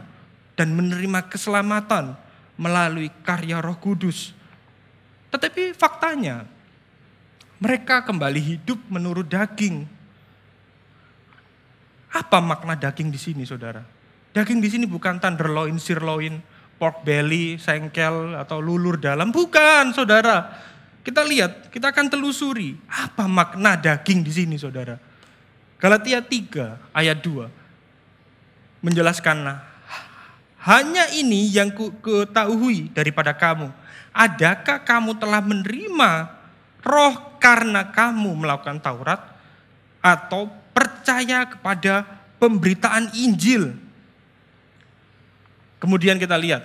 [0.56, 2.16] dan menerima keselamatan
[2.60, 4.41] melalui karya Roh Kudus.
[5.32, 6.44] Tetapi faktanya,
[7.56, 9.88] mereka kembali hidup menurut daging.
[12.12, 13.80] Apa makna daging di sini, saudara?
[14.36, 16.36] Daging di sini bukan tenderloin, sirloin,
[16.76, 19.32] pork belly, sengkel, atau lulur dalam.
[19.32, 20.52] Bukan, saudara.
[21.00, 22.76] Kita lihat, kita akan telusuri.
[22.84, 25.00] Apa makna daging di sini, saudara?
[25.80, 27.50] Galatia 3 ayat 2
[28.86, 29.58] menjelaskan
[30.62, 33.70] hanya ini yang ku ketahui daripada kamu
[34.12, 36.10] adakah kamu telah menerima
[36.84, 39.20] roh karena kamu melakukan Taurat
[39.98, 40.46] atau
[40.76, 43.74] percaya kepada pemberitaan Injil?
[45.82, 46.62] Kemudian kita lihat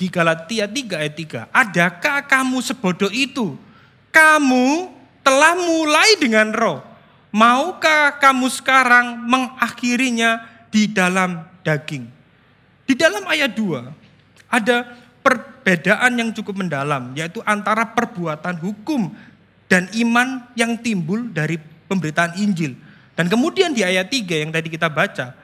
[0.00, 3.56] di Galatia 3 ayat 3, adakah kamu sebodoh itu?
[4.08, 6.80] Kamu telah mulai dengan roh.
[7.34, 10.40] Maukah kamu sekarang mengakhirinya
[10.72, 12.08] di dalam daging?
[12.88, 19.10] Di dalam ayat 2 ada perbedaan yang cukup mendalam, yaitu antara perbuatan hukum
[19.66, 21.58] dan iman yang timbul dari
[21.90, 22.78] pemberitaan Injil.
[23.18, 25.34] Dan kemudian di ayat 3 yang tadi kita baca,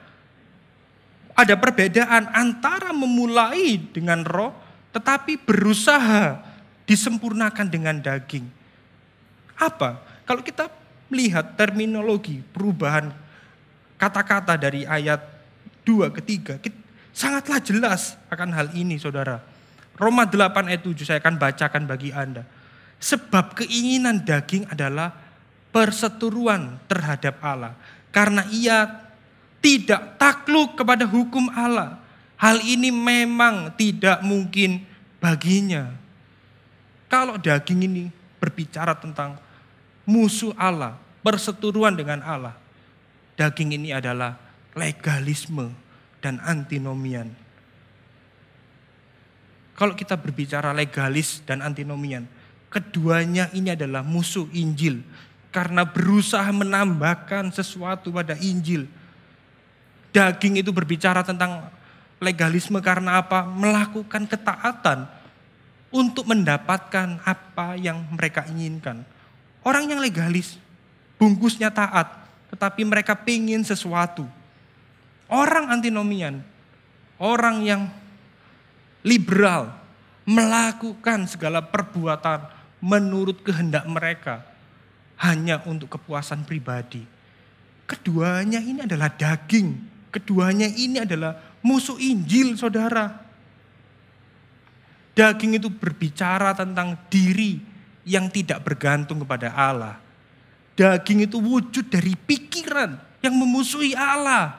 [1.35, 4.55] ada perbedaan antara memulai dengan roh,
[4.95, 6.39] tetapi berusaha
[6.87, 8.47] disempurnakan dengan daging.
[9.59, 9.99] Apa?
[10.23, 10.71] Kalau kita
[11.11, 13.11] melihat terminologi perubahan
[13.99, 15.19] kata-kata dari ayat
[15.83, 16.63] 2 ke 3,
[17.11, 19.52] sangatlah jelas akan hal ini saudara.
[19.93, 22.41] Roma 8 ayat 7 saya akan bacakan bagi Anda.
[22.97, 25.13] Sebab keinginan daging adalah
[25.69, 27.77] perseteruan terhadap Allah.
[28.09, 28.89] Karena ia
[29.61, 32.01] tidak takluk kepada hukum Allah.
[32.41, 34.81] Hal ini memang tidak mungkin
[35.21, 35.93] baginya.
[37.07, 38.03] Kalau daging ini
[38.41, 39.37] berbicara tentang
[40.03, 42.57] musuh Allah, perseteruan dengan Allah.
[43.37, 44.37] Daging ini adalah
[44.73, 45.69] legalisme
[46.19, 47.42] dan antinomian
[49.73, 52.29] kalau kita berbicara legalis dan antinomian,
[52.69, 55.01] keduanya ini adalah musuh Injil
[55.53, 58.85] karena berusaha menambahkan sesuatu pada Injil.
[60.13, 61.69] Daging itu berbicara tentang
[62.21, 63.45] legalisme karena apa?
[63.45, 65.09] Melakukan ketaatan
[65.93, 69.05] untuk mendapatkan apa yang mereka inginkan.
[69.65, 70.57] Orang yang legalis,
[71.17, 72.09] bungkusnya taat,
[72.53, 74.25] tetapi mereka pingin sesuatu.
[75.29, 76.45] Orang antinomian,
[77.17, 77.81] orang yang
[79.03, 79.75] liberal,
[80.23, 82.47] melakukan segala perbuatan
[82.79, 84.43] menurut kehendak mereka
[85.19, 87.03] hanya untuk kepuasan pribadi.
[87.83, 89.75] Keduanya ini adalah daging,
[90.11, 93.23] keduanya ini adalah musuh Injil, saudara.
[95.13, 97.61] Daging itu berbicara tentang diri
[98.03, 100.01] yang tidak bergantung kepada Allah.
[100.73, 104.57] Daging itu wujud dari pikiran yang memusuhi Allah.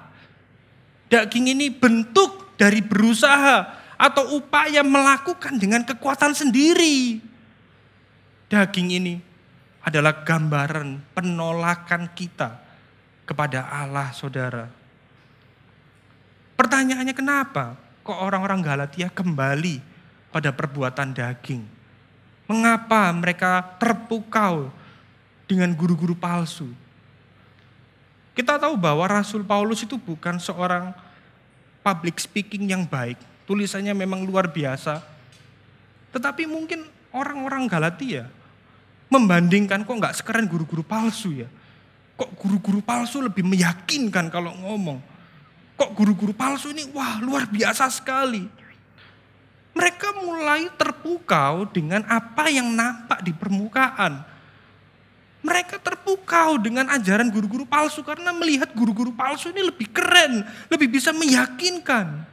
[1.11, 7.23] Daging ini bentuk dari berusaha atau upaya melakukan dengan kekuatan sendiri.
[8.51, 9.15] Daging ini
[9.85, 12.61] adalah gambaran penolakan kita
[13.25, 14.69] kepada Allah, saudara.
[16.55, 17.75] Pertanyaannya kenapa
[18.07, 19.83] kok orang-orang Galatia kembali
[20.31, 21.63] pada perbuatan daging?
[22.45, 24.69] Mengapa mereka terpukau
[25.49, 26.69] dengan guru-guru palsu.
[28.35, 30.93] Kita tahu bahwa Rasul Paulus itu bukan seorang
[31.85, 33.17] public speaking yang baik.
[33.45, 35.05] Tulisannya memang luar biasa.
[36.13, 38.29] Tetapi mungkin orang-orang Galatia
[39.13, 41.49] membandingkan kok nggak sekeren guru-guru palsu ya.
[42.15, 45.03] Kok guru-guru palsu lebih meyakinkan kalau ngomong.
[45.75, 48.47] Kok guru-guru palsu ini wah luar biasa sekali.
[49.75, 54.35] Mereka mulai terpukau dengan apa yang nampak di permukaan
[55.45, 60.41] mereka terpukau dengan ajaran guru-guru palsu karena melihat guru-guru palsu ini lebih keren,
[60.73, 62.25] lebih bisa meyakinkan.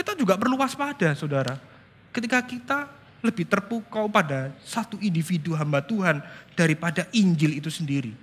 [0.00, 1.60] Kita juga perlu waspada, saudara.
[2.08, 2.88] Ketika kita
[3.20, 6.24] lebih terpukau pada satu individu hamba Tuhan
[6.56, 8.16] daripada Injil itu sendiri.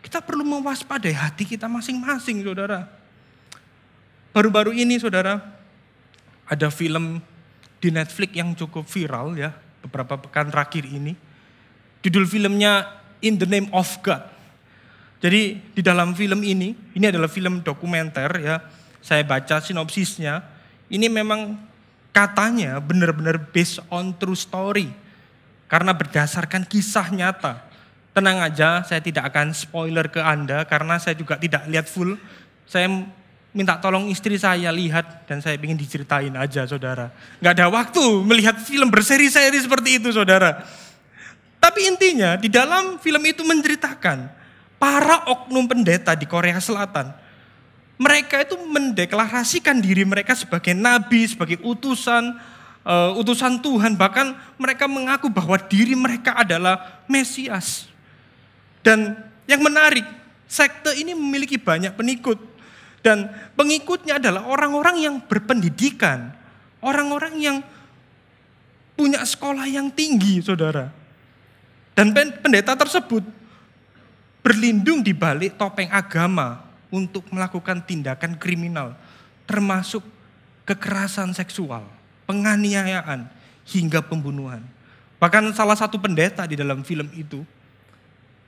[0.00, 2.88] Kita perlu mewaspadai hati kita masing-masing, saudara.
[4.32, 5.36] Baru-baru ini, saudara,
[6.48, 7.20] ada film
[7.76, 9.52] di Netflix yang cukup viral ya,
[9.84, 11.12] beberapa pekan terakhir ini.
[12.00, 12.88] Judul filmnya
[13.20, 14.24] in the name of God.
[15.20, 18.64] Jadi di dalam film ini, ini adalah film dokumenter ya.
[19.04, 20.56] Saya baca sinopsisnya.
[20.88, 21.56] Ini memang
[22.12, 24.88] katanya benar-benar based on true story.
[25.68, 27.68] Karena berdasarkan kisah nyata.
[28.16, 32.16] Tenang aja, saya tidak akan spoiler ke Anda karena saya juga tidak lihat full.
[32.64, 32.88] Saya
[33.52, 37.12] minta tolong istri saya lihat dan saya ingin diceritain aja saudara.
[37.38, 40.64] Gak ada waktu melihat film berseri-seri seperti itu saudara.
[41.58, 44.30] Tapi intinya di dalam film itu menceritakan
[44.78, 47.27] para oknum pendeta di Korea Selatan.
[47.98, 52.38] Mereka itu mendeklarasikan diri mereka sebagai nabi, sebagai utusan,
[52.86, 53.98] uh, utusan Tuhan.
[53.98, 57.90] Bahkan mereka mengaku bahwa diri mereka adalah Mesias.
[58.86, 59.18] Dan
[59.50, 60.06] yang menarik,
[60.46, 62.38] sekte ini memiliki banyak pengikut.
[63.02, 66.30] Dan pengikutnya adalah orang-orang yang berpendidikan.
[66.78, 67.56] Orang-orang yang
[68.94, 70.94] punya sekolah yang tinggi, saudara.
[71.98, 73.26] Dan pendeta tersebut
[74.38, 78.96] berlindung di balik topeng agama untuk melakukan tindakan kriminal,
[79.44, 80.00] termasuk
[80.64, 81.84] kekerasan seksual,
[82.24, 83.28] penganiayaan,
[83.68, 84.64] hingga pembunuhan.
[85.20, 87.44] Bahkan salah satu pendeta di dalam film itu,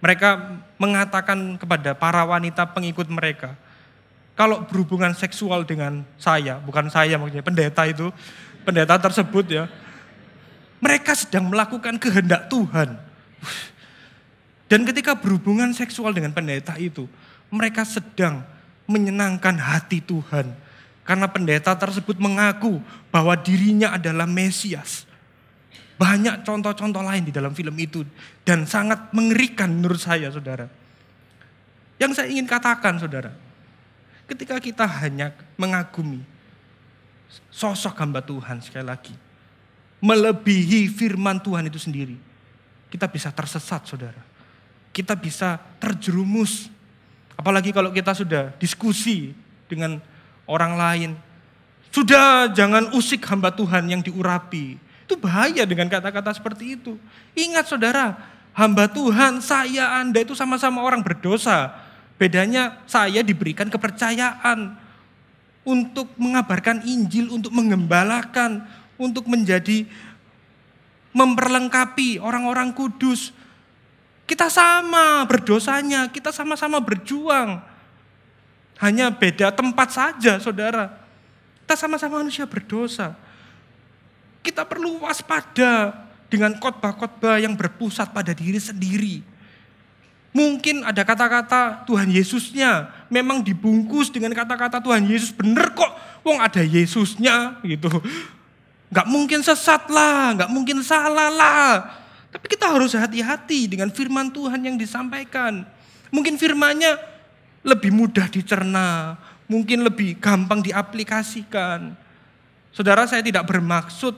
[0.01, 3.53] mereka mengatakan kepada para wanita pengikut mereka,
[4.33, 8.09] kalau berhubungan seksual dengan saya, bukan saya maksudnya, pendeta itu,
[8.65, 9.65] pendeta tersebut ya,
[10.81, 13.11] mereka sedang melakukan kehendak Tuhan
[14.71, 17.11] dan ketika berhubungan seksual dengan pendeta itu,
[17.51, 18.43] mereka sedang
[18.87, 20.51] menyenangkan hati Tuhan.
[21.05, 22.79] Karena pendeta tersebut mengaku
[23.11, 25.07] bahwa dirinya adalah Mesias.
[26.01, 28.07] Banyak contoh-contoh lain di dalam film itu.
[28.47, 30.71] Dan sangat mengerikan menurut saya saudara.
[31.99, 33.35] Yang saya ingin katakan saudara.
[34.31, 36.23] Ketika kita hanya mengagumi
[37.51, 39.15] sosok hamba Tuhan sekali lagi.
[40.01, 42.31] Melebihi firman Tuhan itu sendiri
[42.91, 44.19] kita bisa tersesat saudara.
[44.91, 46.67] Kita bisa terjerumus.
[47.41, 49.33] Apalagi kalau kita sudah diskusi
[49.65, 49.97] dengan
[50.45, 51.11] orang lain.
[51.89, 54.77] Sudah jangan usik hamba Tuhan yang diurapi.
[55.09, 57.01] Itu bahaya dengan kata-kata seperti itu.
[57.33, 58.21] Ingat saudara,
[58.53, 61.73] hamba Tuhan, saya, Anda itu sama-sama orang berdosa.
[62.21, 64.77] Bedanya saya diberikan kepercayaan
[65.65, 68.69] untuk mengabarkan Injil, untuk mengembalakan,
[69.01, 69.89] untuk menjadi
[71.17, 73.33] memperlengkapi orang-orang kudus.
[74.31, 77.59] Kita sama berdosanya, kita sama-sama berjuang.
[78.79, 80.87] Hanya beda tempat saja, saudara.
[81.67, 83.19] Kita sama-sama manusia berdosa.
[84.47, 89.27] Kita perlu waspada dengan khotbah-khotbah yang berpusat pada diri sendiri.
[90.31, 95.91] Mungkin ada kata-kata Tuhan Yesusnya memang dibungkus dengan kata-kata Tuhan Yesus bener kok.
[96.23, 97.91] Wong ada Yesusnya gitu.
[98.95, 102.00] Gak mungkin sesat lah, gak mungkin salah lah.
[102.31, 105.67] Tapi kita harus hati-hati dengan firman Tuhan yang disampaikan.
[106.15, 106.95] Mungkin firmannya
[107.67, 109.19] lebih mudah dicerna,
[109.51, 111.95] mungkin lebih gampang diaplikasikan.
[112.71, 114.15] Saudara saya tidak bermaksud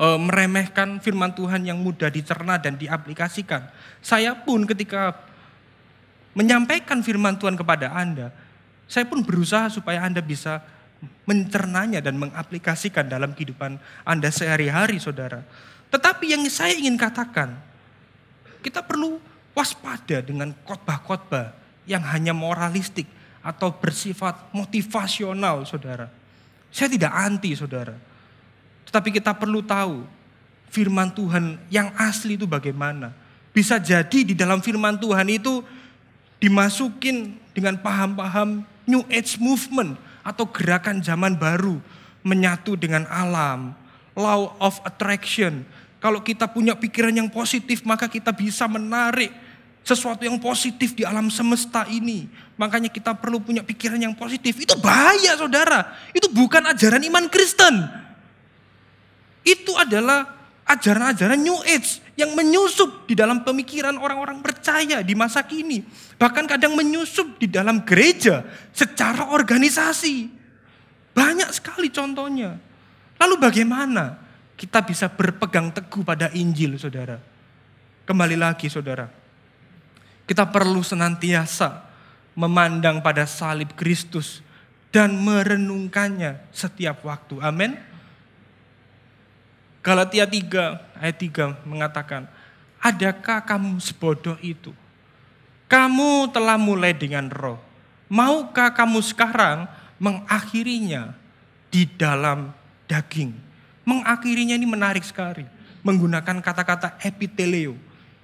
[0.00, 3.68] e, meremehkan firman Tuhan yang mudah dicerna dan diaplikasikan.
[4.00, 5.12] Saya pun ketika
[6.32, 8.32] menyampaikan firman Tuhan kepada Anda,
[8.88, 10.64] saya pun berusaha supaya Anda bisa
[11.28, 13.76] mencernanya dan mengaplikasikan dalam kehidupan
[14.08, 15.44] Anda sehari-hari, saudara.
[15.92, 17.52] Tetapi yang saya ingin katakan,
[18.64, 19.20] kita perlu
[19.52, 21.52] waspada dengan khotbah-khotbah
[21.84, 23.04] yang hanya moralistik
[23.44, 26.08] atau bersifat motivasional, saudara.
[26.72, 27.92] Saya tidak anti, saudara.
[28.88, 30.08] Tetapi kita perlu tahu
[30.72, 33.12] firman Tuhan yang asli itu bagaimana.
[33.52, 35.60] Bisa jadi di dalam firman Tuhan itu
[36.40, 41.76] dimasukin dengan paham-paham New Age Movement atau gerakan zaman baru
[42.24, 43.76] menyatu dengan alam,
[44.16, 45.68] law of attraction.
[46.02, 49.30] Kalau kita punya pikiran yang positif, maka kita bisa menarik
[49.86, 52.26] sesuatu yang positif di alam semesta ini.
[52.58, 54.58] Makanya kita perlu punya pikiran yang positif.
[54.58, 55.94] Itu bahaya saudara.
[56.10, 57.86] Itu bukan ajaran iman Kristen.
[59.46, 60.26] Itu adalah
[60.66, 65.86] ajaran-ajaran New Age yang menyusup di dalam pemikiran orang-orang percaya di masa kini.
[66.18, 68.42] Bahkan kadang menyusup di dalam gereja
[68.74, 70.30] secara organisasi.
[71.14, 72.58] Banyak sekali contohnya.
[73.18, 74.21] Lalu bagaimana
[74.62, 77.18] kita bisa berpegang teguh pada Injil saudara?
[78.06, 79.22] Kembali lagi saudara
[80.32, 81.82] kita perlu senantiasa
[82.38, 84.40] memandang pada salib Kristus
[84.88, 87.36] dan merenungkannya setiap waktu.
[87.42, 87.76] Amin.
[89.82, 92.30] Galatia 3 ayat 3 mengatakan,
[92.78, 94.70] "Adakah kamu sebodoh itu?
[95.66, 97.58] Kamu telah mulai dengan roh.
[98.06, 99.66] Maukah kamu sekarang
[99.98, 101.12] mengakhirinya
[101.68, 102.54] di dalam
[102.86, 103.51] daging?"
[103.82, 105.46] Mengakhirinya ini menarik sekali.
[105.82, 107.74] Menggunakan kata-kata epiteleo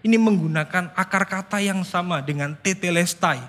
[0.07, 3.42] ini menggunakan akar kata yang sama dengan tetelestai.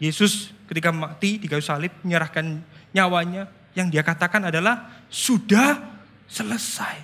[0.00, 2.64] Yesus ketika mati di kayu salib menyerahkan
[2.96, 5.76] nyawanya yang dia katakan adalah sudah
[6.24, 6.96] selesai.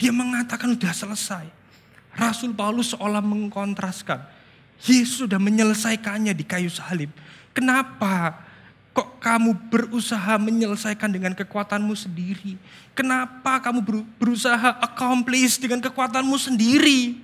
[0.00, 1.46] Dia mengatakan sudah selesai.
[2.16, 4.24] Rasul Paulus seolah mengkontraskan.
[4.80, 7.12] Yesus sudah menyelesaikannya di kayu salib.
[7.52, 8.44] Kenapa
[8.96, 12.56] kok kamu berusaha menyelesaikan dengan kekuatanmu sendiri?
[12.96, 13.84] Kenapa kamu
[14.16, 17.20] berusaha accomplish dengan kekuatanmu sendiri?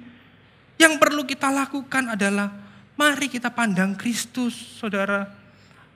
[0.76, 2.52] Yang perlu kita lakukan adalah
[2.92, 5.32] mari kita pandang Kristus, saudara.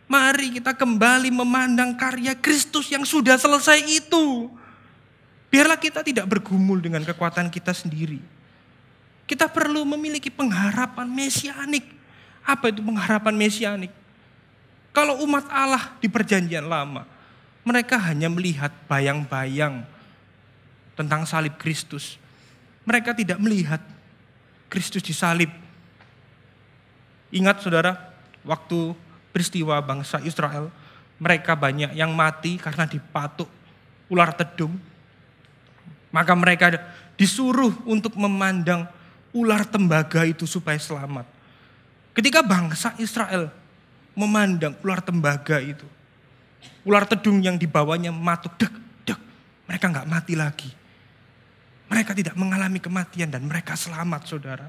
[0.08, 4.48] Mari kita kembali memandang karya Kristus yang sudah selesai itu.
[5.52, 8.22] Biarlah kita tidak bergumul dengan kekuatan kita sendiri.
[9.28, 11.84] Kita perlu memiliki pengharapan mesianik.
[12.46, 14.05] Apa itu pengharapan mesianik?
[14.96, 17.04] Kalau umat Allah di perjanjian lama,
[17.68, 19.84] mereka hanya melihat bayang-bayang
[20.96, 22.16] tentang salib Kristus.
[22.88, 23.84] Mereka tidak melihat
[24.72, 25.52] Kristus disalib.
[27.28, 27.92] Ingat saudara,
[28.40, 28.96] waktu
[29.36, 30.72] peristiwa bangsa Israel,
[31.20, 33.52] mereka banyak yang mati karena dipatuk
[34.08, 34.80] ular tedung.
[36.08, 36.72] Maka mereka
[37.20, 38.88] disuruh untuk memandang
[39.36, 41.28] ular tembaga itu supaya selamat.
[42.16, 43.65] Ketika bangsa Israel
[44.16, 45.84] memandang ular tembaga itu,
[46.88, 48.72] ular tedung yang dibawanya matuk, dek,
[49.04, 49.20] dek,
[49.68, 50.70] mereka nggak mati lagi.
[51.86, 54.66] Mereka tidak mengalami kematian dan mereka selamat saudara.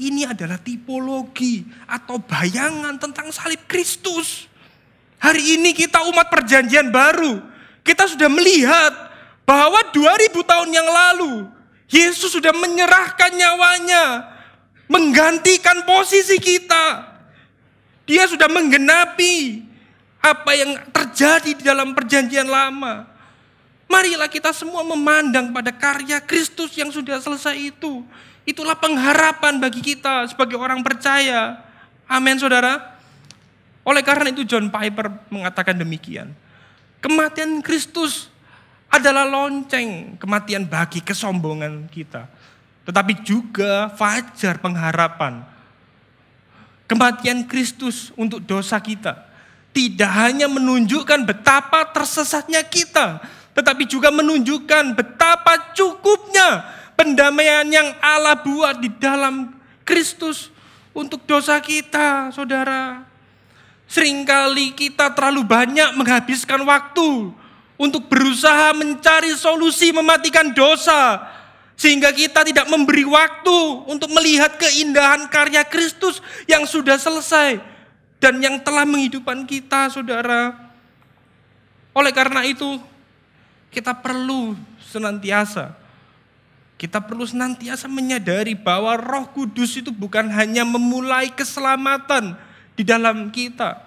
[0.00, 4.48] Ini adalah tipologi atau bayangan tentang salib Kristus.
[5.20, 7.44] Hari ini kita umat perjanjian baru.
[7.84, 9.12] Kita sudah melihat
[9.44, 11.44] bahwa 2000 tahun yang lalu
[11.92, 14.04] Yesus sudah menyerahkan nyawanya.
[14.88, 17.11] Menggantikan posisi kita.
[18.06, 19.62] Dia sudah menggenapi
[20.22, 23.06] apa yang terjadi di dalam perjanjian lama.
[23.90, 28.00] Marilah kita semua memandang pada karya Kristus yang sudah selesai itu.
[28.42, 31.60] Itulah pengharapan bagi kita sebagai orang percaya.
[32.08, 32.96] Amin saudara.
[33.82, 36.32] Oleh karena itu John Piper mengatakan demikian.
[37.02, 38.30] Kematian Kristus
[38.86, 42.30] adalah lonceng kematian bagi kesombongan kita.
[42.86, 45.51] Tetapi juga fajar pengharapan.
[46.92, 49.24] Kematian Kristus untuk dosa kita.
[49.72, 56.64] Tidak hanya menunjukkan betapa tersesatnya kita tetapi juga menunjukkan betapa cukupnya
[56.96, 59.52] pendamaian yang Allah buat di dalam
[59.84, 60.48] Kristus
[60.96, 63.04] untuk dosa kita, saudara.
[63.92, 67.36] Seringkali kita terlalu banyak menghabiskan waktu
[67.76, 71.20] untuk berusaha mencari solusi mematikan dosa,
[71.82, 73.58] sehingga kita tidak memberi waktu
[73.90, 77.58] untuk melihat keindahan karya Kristus yang sudah selesai
[78.22, 80.54] dan yang telah menghidupkan kita, saudara.
[81.90, 82.78] Oleh karena itu,
[83.74, 85.82] kita perlu senantiasa
[86.82, 92.34] kita perlu senantiasa menyadari bahwa Roh Kudus itu bukan hanya memulai keselamatan
[92.74, 93.78] di dalam kita,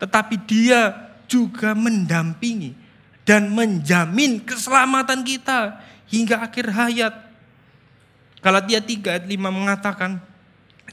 [0.00, 0.96] tetapi Dia
[1.28, 2.72] juga mendampingi
[3.28, 5.76] dan menjamin keselamatan kita
[6.08, 7.14] hingga akhir hayat.
[8.38, 10.10] Galatia 3 ayat 5 mengatakan,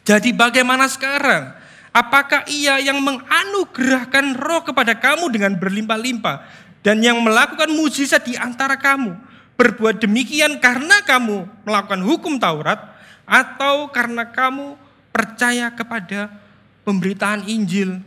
[0.04, 1.56] jadi bagaimana sekarang?
[1.96, 6.44] Apakah ia yang menganugerahkan roh kepada kamu dengan berlimpah-limpah
[6.84, 9.16] dan yang melakukan mujizat di antara kamu?
[9.56, 12.80] berbuat demikian karena kamu melakukan hukum Taurat
[13.24, 14.76] atau karena kamu
[15.16, 16.28] percaya kepada
[16.84, 18.04] pemberitaan Injil.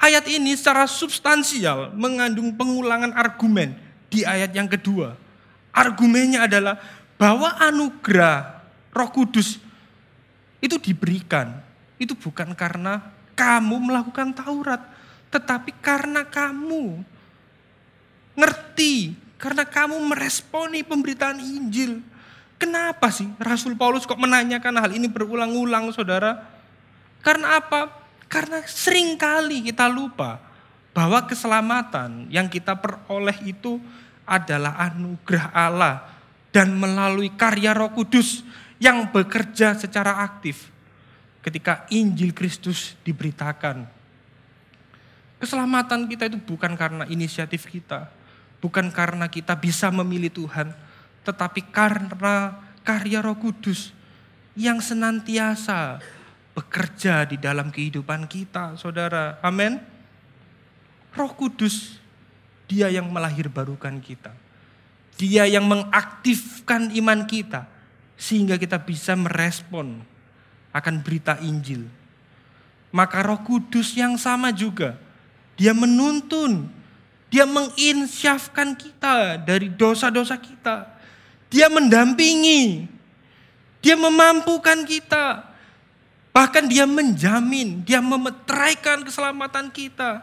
[0.00, 3.76] Ayat ini secara substansial mengandung pengulangan argumen
[4.10, 5.16] di ayat yang kedua.
[5.74, 6.78] Argumennya adalah
[7.18, 8.62] bahwa anugerah
[8.94, 9.58] Roh Kudus
[10.62, 11.50] itu diberikan.
[11.98, 13.02] Itu bukan karena
[13.34, 14.80] kamu melakukan Taurat,
[15.34, 17.02] tetapi karena kamu
[18.38, 22.00] ngerti karena kamu meresponi pemberitaan Injil.
[22.54, 26.38] Kenapa sih Rasul Paulus kok menanyakan hal ini berulang-ulang saudara?
[27.20, 27.90] Karena apa?
[28.30, 30.38] Karena sering kali kita lupa
[30.94, 33.82] bahwa keselamatan yang kita peroleh itu
[34.24, 35.94] adalah anugerah Allah
[36.50, 38.44] dan melalui karya Roh Kudus
[38.80, 40.72] yang bekerja secara aktif
[41.44, 43.84] ketika Injil Kristus diberitakan.
[45.38, 48.08] Keselamatan kita itu bukan karena inisiatif kita,
[48.64, 50.72] Bukan karena kita bisa memilih Tuhan,
[51.20, 53.92] tetapi karena karya Roh Kudus
[54.56, 56.00] yang senantiasa
[56.56, 59.36] bekerja di dalam kehidupan kita, saudara.
[59.44, 59.76] Amin.
[61.12, 62.00] Roh Kudus,
[62.70, 64.32] Dia yang melahirbarukan kita.
[65.14, 67.70] Dia yang mengaktifkan iman kita
[68.18, 70.02] sehingga kita bisa merespon
[70.74, 71.86] akan berita Injil.
[72.94, 74.98] Maka Roh Kudus yang sama juga,
[75.54, 76.66] Dia menuntun
[77.34, 80.86] dia menginsyafkan kita dari dosa-dosa kita.
[81.50, 82.86] Dia mendampingi.
[83.82, 85.42] Dia memampukan kita.
[86.30, 90.22] Bahkan dia menjamin, dia memeteraikan keselamatan kita.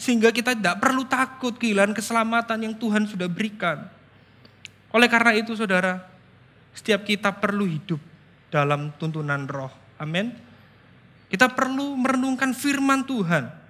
[0.00, 3.84] Sehingga kita tidak perlu takut kehilangan keselamatan yang Tuhan sudah berikan.
[4.96, 6.00] Oleh karena itu saudara,
[6.72, 8.00] setiap kita perlu hidup
[8.48, 9.70] dalam tuntunan roh.
[10.00, 10.32] Amin.
[11.28, 13.60] Kita perlu merenungkan firman Tuhan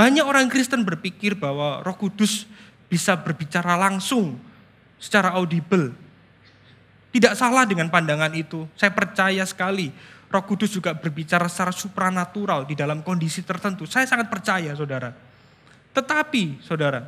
[0.00, 2.48] banyak orang Kristen berpikir bahwa Roh Kudus
[2.88, 4.40] bisa berbicara langsung
[4.96, 5.92] secara audible.
[7.12, 8.64] Tidak salah dengan pandangan itu.
[8.80, 9.92] Saya percaya sekali
[10.32, 13.84] Roh Kudus juga berbicara secara supranatural di dalam kondisi tertentu.
[13.84, 15.12] Saya sangat percaya, Saudara.
[15.90, 17.02] Tetapi, Saudara,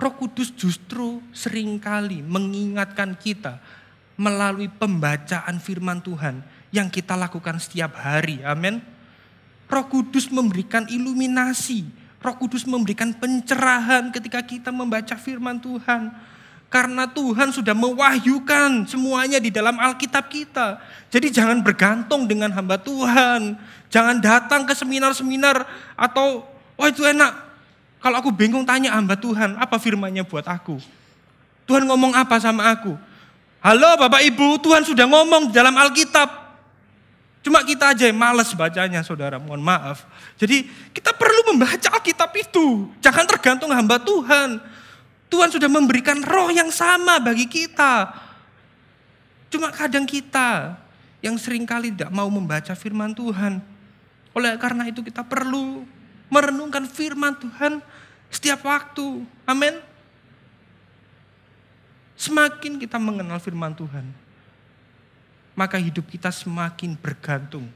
[0.00, 3.60] Roh Kudus justru sering kali mengingatkan kita
[4.16, 6.40] melalui pembacaan firman Tuhan
[6.72, 8.40] yang kita lakukan setiap hari.
[8.44, 8.80] Amin.
[9.70, 11.84] Roh Kudus memberikan iluminasi,
[12.20, 16.12] Roh Kudus memberikan pencerahan ketika kita membaca firman Tuhan.
[16.70, 20.78] Karena Tuhan sudah mewahyukan semuanya di dalam Alkitab kita.
[21.10, 23.58] Jadi jangan bergantung dengan hamba Tuhan.
[23.90, 25.66] Jangan datang ke seminar-seminar
[25.98, 26.46] atau,
[26.80, 27.52] wah itu enak.
[28.00, 30.80] Kalau aku bingung tanya hamba Tuhan, apa firmannya buat aku?
[31.68, 32.96] Tuhan ngomong apa sama aku?
[33.60, 36.40] Halo Bapak Ibu, Tuhan sudah ngomong dalam Alkitab.
[37.44, 40.08] Cuma kita aja yang males bacanya saudara, mohon maaf.
[40.40, 40.64] Jadi
[40.96, 42.88] kita perlu membaca Alkitab itu.
[43.04, 44.56] Jangan tergantung hamba Tuhan.
[45.28, 48.16] Tuhan sudah memberikan roh yang sama bagi kita.
[49.52, 50.80] Cuma kadang kita
[51.20, 53.60] yang sering kali tidak mau membaca firman Tuhan.
[54.32, 55.84] Oleh karena itu kita perlu
[56.30, 57.82] merenungkan firman Tuhan
[58.30, 59.26] setiap waktu.
[59.44, 59.82] Amin.
[62.14, 64.06] Semakin kita mengenal firman Tuhan,
[65.58, 67.66] maka hidup kita semakin bergantung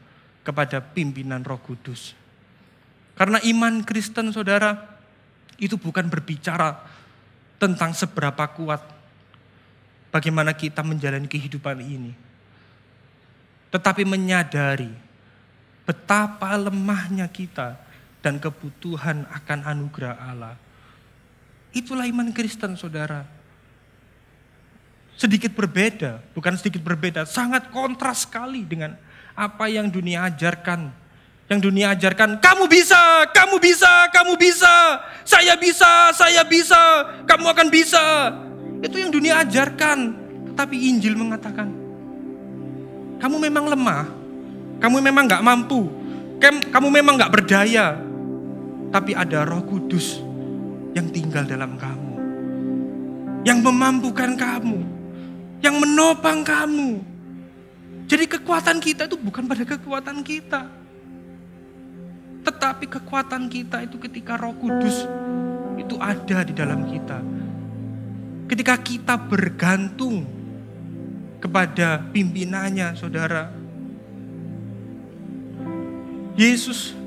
[0.46, 2.14] kepada pimpinan Roh Kudus.
[3.18, 4.76] Karena iman Kristen, saudara,
[5.56, 6.76] itu bukan berbicara
[7.56, 8.82] tentang seberapa kuat
[10.12, 12.12] bagaimana kita menjalani kehidupan ini,
[13.72, 14.92] tetapi menyadari
[15.88, 17.83] betapa lemahnya kita
[18.24, 20.56] dan kebutuhan akan anugerah Allah.
[21.76, 23.44] Itulah iman Kristen, saudara
[25.14, 28.98] sedikit berbeda, bukan sedikit berbeda, sangat kontras sekali dengan
[29.34, 30.90] apa yang dunia ajarkan.
[31.44, 34.74] Yang dunia ajarkan, kamu bisa, kamu bisa, kamu bisa,
[35.28, 36.80] saya bisa, saya bisa,
[37.28, 38.32] kamu akan bisa.
[38.80, 40.24] Itu yang dunia ajarkan.
[40.56, 41.68] Tapi Injil mengatakan,
[43.20, 44.08] kamu memang lemah,
[44.80, 45.92] kamu memang gak mampu,
[46.72, 48.00] kamu memang gak berdaya.
[48.94, 50.22] Tapi ada roh kudus
[50.94, 52.14] yang tinggal dalam kamu.
[53.42, 54.78] Yang memampukan kamu.
[55.58, 57.02] Yang menopang kamu.
[58.06, 60.70] Jadi kekuatan kita itu bukan pada kekuatan kita.
[62.46, 65.10] Tetapi kekuatan kita itu ketika roh kudus
[65.74, 67.18] itu ada di dalam kita.
[68.46, 70.22] Ketika kita bergantung
[71.42, 73.50] kepada pimpinannya saudara.
[76.38, 77.03] Yesus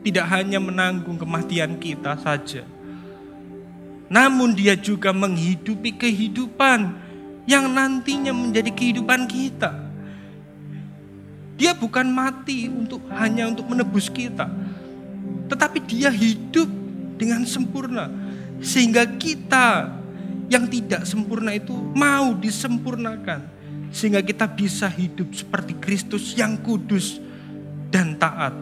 [0.00, 2.64] tidak hanya menanggung kematian kita saja.
[4.10, 6.98] Namun dia juga menghidupi kehidupan
[7.46, 9.70] yang nantinya menjadi kehidupan kita.
[11.60, 14.48] Dia bukan mati untuk hanya untuk menebus kita,
[15.46, 16.66] tetapi dia hidup
[17.20, 18.08] dengan sempurna
[18.64, 19.92] sehingga kita
[20.48, 23.44] yang tidak sempurna itu mau disempurnakan
[23.92, 27.20] sehingga kita bisa hidup seperti Kristus yang kudus
[27.92, 28.56] dan taat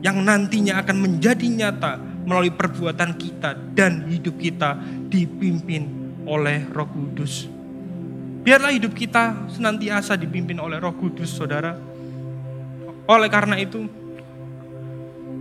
[0.00, 4.76] yang nantinya akan menjadi nyata melalui perbuatan kita dan hidup kita
[5.08, 5.88] dipimpin
[6.24, 7.48] oleh Roh Kudus.
[8.40, 11.76] Biarlah hidup kita senantiasa dipimpin oleh Roh Kudus, Saudara.
[13.04, 13.84] Oleh karena itu,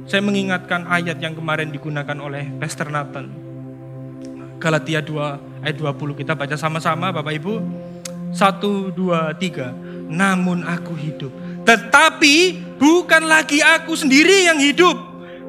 [0.10, 3.30] saya mengingatkan ayat yang kemarin digunakan oleh Pastor Nathan.
[4.60, 7.56] Galatia 2 ayat 20 kita baca sama-sama Bapak Ibu.
[8.36, 9.72] 1, 2, 3.
[10.12, 11.32] Namun aku hidup.
[11.70, 14.98] Tetapi bukan lagi aku sendiri yang hidup.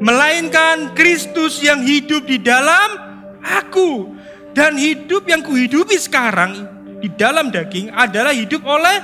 [0.05, 3.01] Melainkan Kristus yang hidup di dalam
[3.41, 4.12] aku.
[4.53, 6.68] Dan hidup yang kuhidupi sekarang
[7.01, 9.01] di dalam daging adalah hidup oleh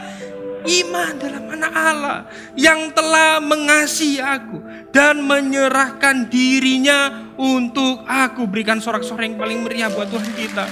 [0.67, 2.19] iman dalam anak Allah
[2.59, 4.59] yang telah mengasihi aku
[4.91, 10.67] dan menyerahkan dirinya untuk aku berikan sorak-sorai yang paling meriah buat Tuhan kita.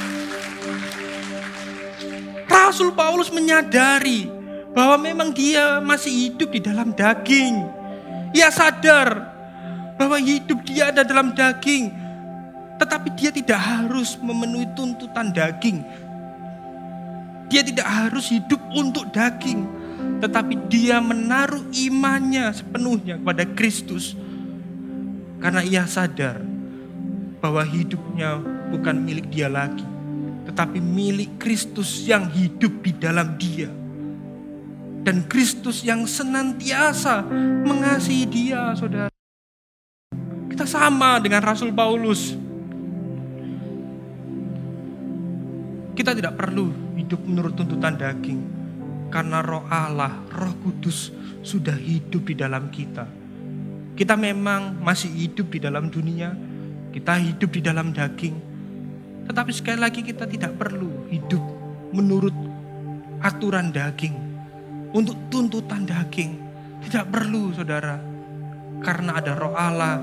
[2.51, 4.34] Rasul Paulus menyadari
[4.75, 7.63] bahwa memang dia masih hidup di dalam daging.
[8.35, 9.31] Ia sadar
[9.95, 11.95] bahwa hidup dia ada dalam daging,
[12.83, 15.79] tetapi dia tidak harus memenuhi tuntutan daging.
[17.47, 19.63] Dia tidak harus hidup untuk daging,
[20.19, 24.19] tetapi dia menaruh imannya sepenuhnya kepada Kristus.
[25.39, 26.43] Karena ia sadar
[27.39, 28.43] bahwa hidupnya
[28.75, 29.87] bukan milik dia lagi,
[30.51, 33.84] tetapi milik Kristus yang hidup di dalam dia.
[35.05, 37.21] Dan Kristus yang senantiasa
[37.69, 39.13] mengasihi dia, saudara.
[40.49, 42.33] Kita sama dengan Rasul Paulus.
[45.93, 48.41] Kita tidak perlu hidup menurut tuntutan daging
[49.13, 51.13] karena roh Allah, roh kudus
[51.45, 53.05] sudah hidup di dalam kita.
[53.95, 56.35] Kita memang masih hidup di dalam dunia,
[56.91, 58.35] kita hidup di dalam daging.
[59.29, 61.45] Tetapi sekali lagi kita tidak perlu hidup
[61.93, 62.35] menurut
[63.23, 64.24] aturan daging.
[64.95, 66.39] Untuk tuntutan daging.
[66.87, 67.99] Tidak perlu saudara.
[68.79, 69.99] Karena ada roh Allah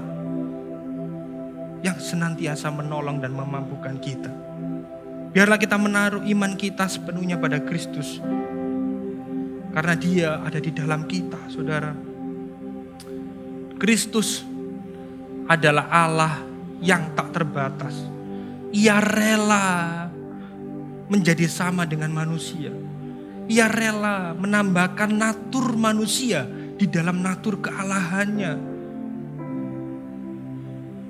[1.82, 4.30] yang senantiasa menolong dan memampukan kita.
[5.32, 8.20] Biarlah kita menaruh iman kita sepenuhnya pada Kristus
[9.72, 11.96] karena dia ada di dalam kita, saudara.
[13.80, 14.44] Kristus
[15.48, 16.44] adalah Allah
[16.84, 17.96] yang tak terbatas.
[18.76, 19.68] Ia rela
[21.08, 22.72] menjadi sama dengan manusia.
[23.50, 26.46] Ia rela menambahkan natur manusia
[26.78, 28.54] di dalam natur kealahannya.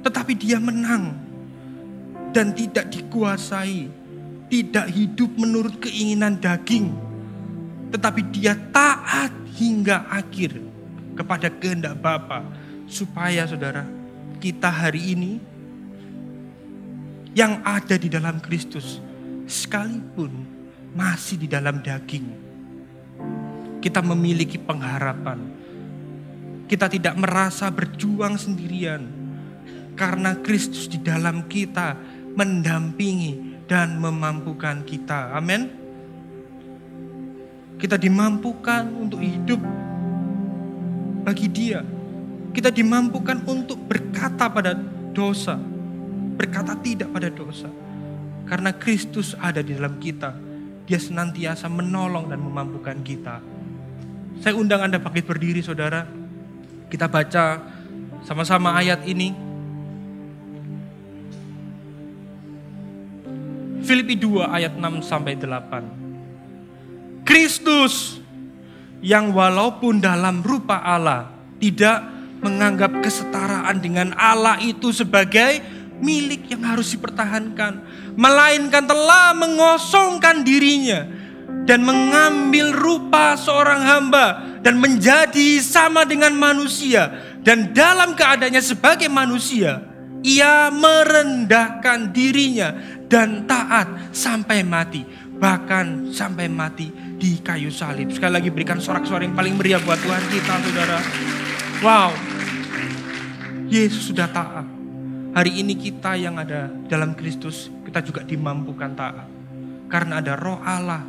[0.01, 1.15] Tetapi dia menang
[2.35, 3.87] dan tidak dikuasai,
[4.51, 6.91] tidak hidup menurut keinginan daging,
[7.91, 10.57] tetapi dia taat hingga akhir
[11.15, 12.43] kepada kehendak Bapa
[12.87, 13.85] supaya saudara
[14.41, 15.31] kita hari ini
[17.31, 18.99] yang ada di dalam Kristus
[19.47, 20.50] sekalipun
[20.95, 22.27] masih di dalam daging.
[23.81, 25.39] Kita memiliki pengharapan.
[26.69, 29.03] Kita tidak merasa berjuang sendirian
[29.99, 31.99] karena Kristus di dalam kita
[32.31, 35.35] mendampingi dan memampukan kita.
[35.35, 35.67] Amin.
[37.75, 39.59] Kita dimampukan untuk hidup
[41.25, 41.81] bagi Dia.
[42.51, 44.75] Kita dimampukan untuk berkata pada
[45.11, 45.55] dosa,
[46.35, 47.71] berkata tidak pada dosa.
[48.43, 50.35] Karena Kristus ada di dalam kita,
[50.89, 53.41] Dia senantiasa menolong dan memampukan kita.
[54.41, 56.07] Saya undang Anda bangkit berdiri saudara.
[56.89, 57.61] Kita baca
[58.25, 59.33] sama-sama ayat ini.
[63.81, 67.25] Filipi 2 ayat 6 sampai 8.
[67.25, 68.21] Kristus
[69.01, 72.05] yang walaupun dalam rupa Allah tidak
[72.41, 75.61] menganggap kesetaraan dengan Allah itu sebagai
[76.01, 77.85] milik yang harus dipertahankan,
[78.17, 81.07] melainkan telah mengosongkan dirinya
[81.63, 89.89] dan mengambil rupa seorang hamba dan menjadi sama dengan manusia dan dalam keadaannya sebagai manusia
[90.21, 92.77] Ia merendahkan dirinya
[93.09, 95.01] dan taat sampai mati.
[95.41, 98.13] Bahkan sampai mati di kayu salib.
[98.13, 100.99] Sekali lagi berikan sorak-sorak yang paling meriah buat Tuhan kita saudara.
[101.81, 102.13] Wow.
[103.65, 104.70] Yesus sudah taat.
[105.31, 109.27] Hari ini kita yang ada dalam Kristus, kita juga dimampukan taat.
[109.87, 111.07] Karena ada roh Allah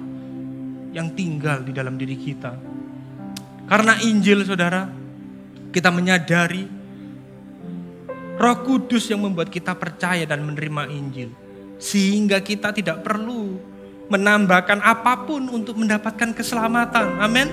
[0.95, 2.55] yang tinggal di dalam diri kita.
[3.67, 4.87] Karena Injil saudara,
[5.75, 6.63] kita menyadari
[8.39, 11.35] roh kudus yang membuat kita percaya dan menerima Injil.
[11.83, 13.59] Sehingga kita tidak perlu
[14.07, 17.19] menambahkan apa pun untuk mendapatkan keselamatan.
[17.19, 17.49] Amin.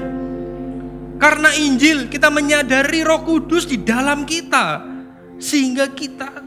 [1.18, 4.99] Karena Injil kita menyadari Roh Kudus di dalam kita
[5.40, 6.46] sehingga kita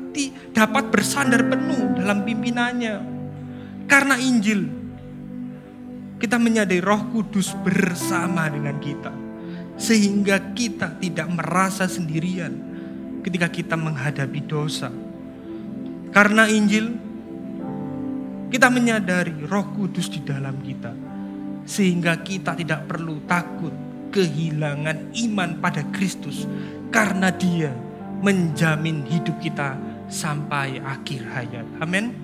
[0.53, 2.95] dapat bersandar penuh dalam pimpinannya.
[3.88, 4.68] Karena Injil
[6.20, 9.11] kita menyadari Roh Kudus bersama dengan kita
[9.74, 12.53] sehingga kita tidak merasa sendirian
[13.26, 14.93] ketika kita menghadapi dosa.
[16.12, 16.93] Karena Injil
[18.53, 20.93] kita menyadari Roh Kudus di dalam kita
[21.64, 23.72] sehingga kita tidak perlu takut
[24.12, 26.45] kehilangan iman pada Kristus
[26.93, 27.72] karena Dia
[28.23, 29.75] menjamin hidup kita
[30.07, 31.66] sampai akhir hayat.
[31.83, 32.14] Amin.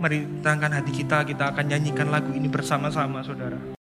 [0.00, 3.79] Mari tangan hati kita, kita akan nyanyikan lagu ini bersama-sama, saudara.